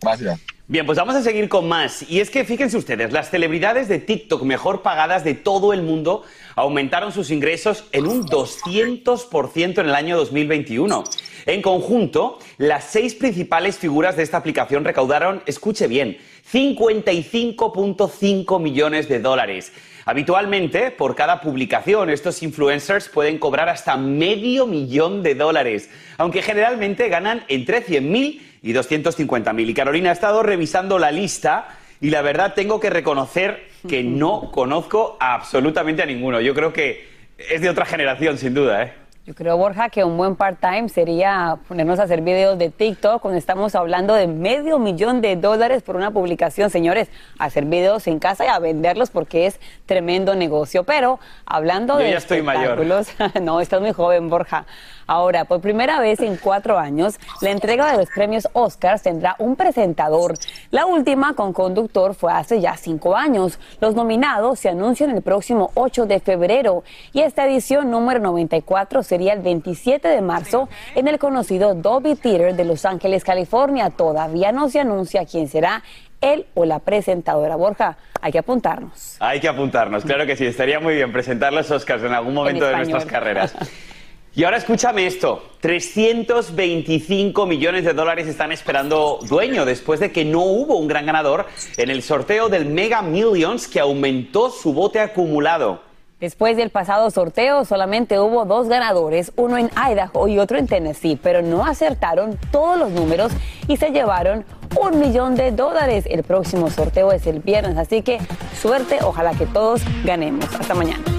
Gracias. 0.00 0.55
Bien, 0.68 0.84
pues 0.84 0.98
vamos 0.98 1.14
a 1.14 1.22
seguir 1.22 1.48
con 1.48 1.68
más. 1.68 2.04
Y 2.10 2.18
es 2.18 2.28
que 2.28 2.44
fíjense 2.44 2.76
ustedes, 2.76 3.12
las 3.12 3.30
celebridades 3.30 3.86
de 3.86 4.00
TikTok 4.00 4.42
mejor 4.42 4.82
pagadas 4.82 5.22
de 5.22 5.34
todo 5.34 5.72
el 5.72 5.82
mundo 5.82 6.24
aumentaron 6.56 7.12
sus 7.12 7.30
ingresos 7.30 7.84
en 7.92 8.08
un 8.08 8.26
200% 8.26 9.78
en 9.78 9.86
el 9.86 9.94
año 9.94 10.16
2021. 10.16 11.04
En 11.46 11.62
conjunto, 11.62 12.40
las 12.58 12.82
seis 12.82 13.14
principales 13.14 13.78
figuras 13.78 14.16
de 14.16 14.24
esta 14.24 14.38
aplicación 14.38 14.84
recaudaron, 14.84 15.40
escuche 15.46 15.86
bien, 15.86 16.18
55.5 16.52 18.60
millones 18.60 19.08
de 19.08 19.20
dólares. 19.20 19.72
Habitualmente, 20.04 20.90
por 20.90 21.14
cada 21.14 21.40
publicación, 21.40 22.10
estos 22.10 22.42
influencers 22.42 23.08
pueden 23.08 23.38
cobrar 23.38 23.68
hasta 23.68 23.96
medio 23.96 24.66
millón 24.66 25.22
de 25.22 25.36
dólares, 25.36 25.90
aunque 26.18 26.42
generalmente 26.42 27.08
ganan 27.08 27.44
entre 27.46 27.86
100.000 27.86 28.45
y 28.62 28.72
250.000. 28.72 29.68
Y 29.68 29.74
Carolina 29.74 30.10
ha 30.10 30.12
estado 30.12 30.42
revisando 30.42 30.98
la 30.98 31.10
lista 31.10 31.68
y 32.00 32.10
la 32.10 32.22
verdad 32.22 32.54
tengo 32.54 32.80
que 32.80 32.90
reconocer 32.90 33.68
que 33.88 34.02
no 34.04 34.50
conozco 34.50 35.16
absolutamente 35.20 36.02
a 36.02 36.06
ninguno. 36.06 36.40
Yo 36.40 36.54
creo 36.54 36.72
que 36.72 37.08
es 37.38 37.60
de 37.60 37.68
otra 37.68 37.84
generación, 37.84 38.38
sin 38.38 38.54
duda. 38.54 38.82
¿eh? 38.82 38.92
Yo 39.26 39.34
creo, 39.34 39.56
Borja, 39.56 39.88
que 39.88 40.04
un 40.04 40.16
buen 40.16 40.36
part-time 40.36 40.88
sería 40.88 41.58
ponernos 41.66 41.98
a 41.98 42.04
hacer 42.04 42.20
videos 42.20 42.56
de 42.58 42.70
TikTok 42.70 43.20
cuando 43.20 43.36
estamos 43.36 43.74
hablando 43.74 44.14
de 44.14 44.28
medio 44.28 44.78
millón 44.78 45.20
de 45.20 45.34
dólares 45.34 45.82
por 45.82 45.96
una 45.96 46.12
publicación. 46.12 46.70
Señores, 46.70 47.10
hacer 47.36 47.64
videos 47.64 48.06
en 48.06 48.20
casa 48.20 48.44
y 48.44 48.48
a 48.48 48.60
venderlos 48.60 49.10
porque 49.10 49.46
es 49.46 49.58
tremendo 49.84 50.36
negocio. 50.36 50.84
Pero 50.84 51.18
hablando 51.44 51.96
de 51.96 52.12
ya 52.12 52.18
estoy 52.18 52.42
mayor. 52.42 52.80
no, 53.42 53.60
estás 53.60 53.80
muy 53.80 53.90
joven, 53.90 54.30
Borja. 54.30 54.64
Ahora, 55.06 55.44
por 55.44 55.60
primera 55.60 56.00
vez 56.00 56.20
en 56.20 56.36
cuatro 56.36 56.78
años, 56.78 57.18
la 57.40 57.50
entrega 57.50 57.92
de 57.92 57.98
los 57.98 58.08
premios 58.10 58.48
Oscars 58.52 59.02
tendrá 59.02 59.36
un 59.38 59.54
presentador. 59.54 60.34
La 60.70 60.86
última 60.86 61.34
con 61.34 61.52
conductor 61.52 62.14
fue 62.14 62.32
hace 62.32 62.60
ya 62.60 62.76
cinco 62.76 63.16
años. 63.16 63.60
Los 63.80 63.94
nominados 63.94 64.58
se 64.58 64.68
anuncian 64.68 65.10
el 65.10 65.22
próximo 65.22 65.70
8 65.74 66.06
de 66.06 66.18
febrero 66.20 66.82
y 67.12 67.20
esta 67.20 67.46
edición 67.46 67.90
número 67.90 68.18
94 68.18 69.02
sería 69.02 69.32
el 69.32 69.42
27 69.42 70.08
de 70.08 70.20
marzo 70.22 70.68
en 70.94 71.06
el 71.06 71.18
conocido 71.18 71.74
Dolby 71.74 72.16
Theater 72.16 72.56
de 72.56 72.64
Los 72.64 72.84
Ángeles, 72.84 73.22
California. 73.22 73.90
Todavía 73.90 74.50
no 74.50 74.68
se 74.68 74.80
anuncia 74.80 75.24
quién 75.24 75.48
será 75.48 75.84
él 76.20 76.46
o 76.54 76.64
la 76.64 76.80
presentadora. 76.80 77.54
Borja, 77.54 77.96
hay 78.20 78.32
que 78.32 78.38
apuntarnos. 78.38 79.16
Hay 79.20 79.38
que 79.38 79.48
apuntarnos, 79.48 80.04
claro 80.04 80.26
que 80.26 80.36
sí. 80.36 80.46
Estaría 80.46 80.80
muy 80.80 80.94
bien 80.94 81.12
presentar 81.12 81.52
los 81.52 81.70
Oscars 81.70 82.02
en 82.02 82.12
algún 82.12 82.34
momento 82.34 82.64
de 82.66 82.76
nuestras 82.76 83.06
carreras. 83.06 83.54
Y 84.36 84.44
ahora 84.44 84.58
escúchame 84.58 85.06
esto, 85.06 85.42
325 85.60 87.46
millones 87.46 87.86
de 87.86 87.94
dólares 87.94 88.26
están 88.26 88.52
esperando 88.52 89.18
dueño 89.26 89.64
después 89.64 89.98
de 89.98 90.12
que 90.12 90.26
no 90.26 90.42
hubo 90.42 90.76
un 90.76 90.88
gran 90.88 91.06
ganador 91.06 91.46
en 91.78 91.88
el 91.88 92.02
sorteo 92.02 92.50
del 92.50 92.66
Mega 92.66 93.00
Millions 93.00 93.66
que 93.66 93.80
aumentó 93.80 94.50
su 94.50 94.74
bote 94.74 95.00
acumulado. 95.00 95.80
Después 96.20 96.58
del 96.58 96.68
pasado 96.68 97.10
sorteo 97.10 97.64
solamente 97.64 98.20
hubo 98.20 98.44
dos 98.44 98.68
ganadores, 98.68 99.32
uno 99.36 99.56
en 99.56 99.70
Idaho 99.74 100.28
y 100.28 100.38
otro 100.38 100.58
en 100.58 100.66
Tennessee, 100.66 101.18
pero 101.22 101.40
no 101.40 101.64
acertaron 101.64 102.38
todos 102.52 102.78
los 102.78 102.90
números 102.90 103.32
y 103.68 103.78
se 103.78 103.88
llevaron 103.88 104.44
un 104.78 105.00
millón 105.00 105.34
de 105.34 105.50
dólares. 105.50 106.04
El 106.10 106.24
próximo 106.24 106.68
sorteo 106.68 107.10
es 107.10 107.26
el 107.26 107.40
viernes, 107.40 107.78
así 107.78 108.02
que 108.02 108.18
suerte, 108.60 108.98
ojalá 109.00 109.32
que 109.32 109.46
todos 109.46 109.80
ganemos. 110.04 110.44
Hasta 110.54 110.74
mañana. 110.74 111.15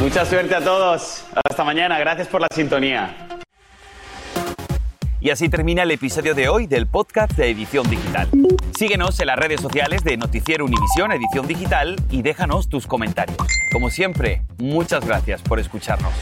Mucha 0.00 0.26
suerte 0.26 0.54
a 0.54 0.60
todos. 0.60 1.24
Hasta 1.48 1.64
mañana. 1.64 1.98
Gracias 1.98 2.28
por 2.28 2.40
la 2.40 2.48
sintonía. 2.54 3.16
Y 5.20 5.30
así 5.30 5.48
termina 5.48 5.82
el 5.82 5.90
episodio 5.90 6.34
de 6.34 6.48
hoy 6.48 6.66
del 6.66 6.86
podcast 6.86 7.32
de 7.32 7.50
Edición 7.50 7.88
Digital. 7.88 8.28
Síguenos 8.78 9.18
en 9.18 9.26
las 9.28 9.38
redes 9.38 9.60
sociales 9.60 10.04
de 10.04 10.16
Noticiero 10.16 10.66
Univisión 10.66 11.10
Edición 11.10 11.46
Digital 11.46 11.96
y 12.10 12.22
déjanos 12.22 12.68
tus 12.68 12.86
comentarios. 12.86 13.38
Como 13.72 13.90
siempre, 13.90 14.42
muchas 14.58 15.04
gracias 15.04 15.40
por 15.42 15.58
escucharnos. 15.58 16.12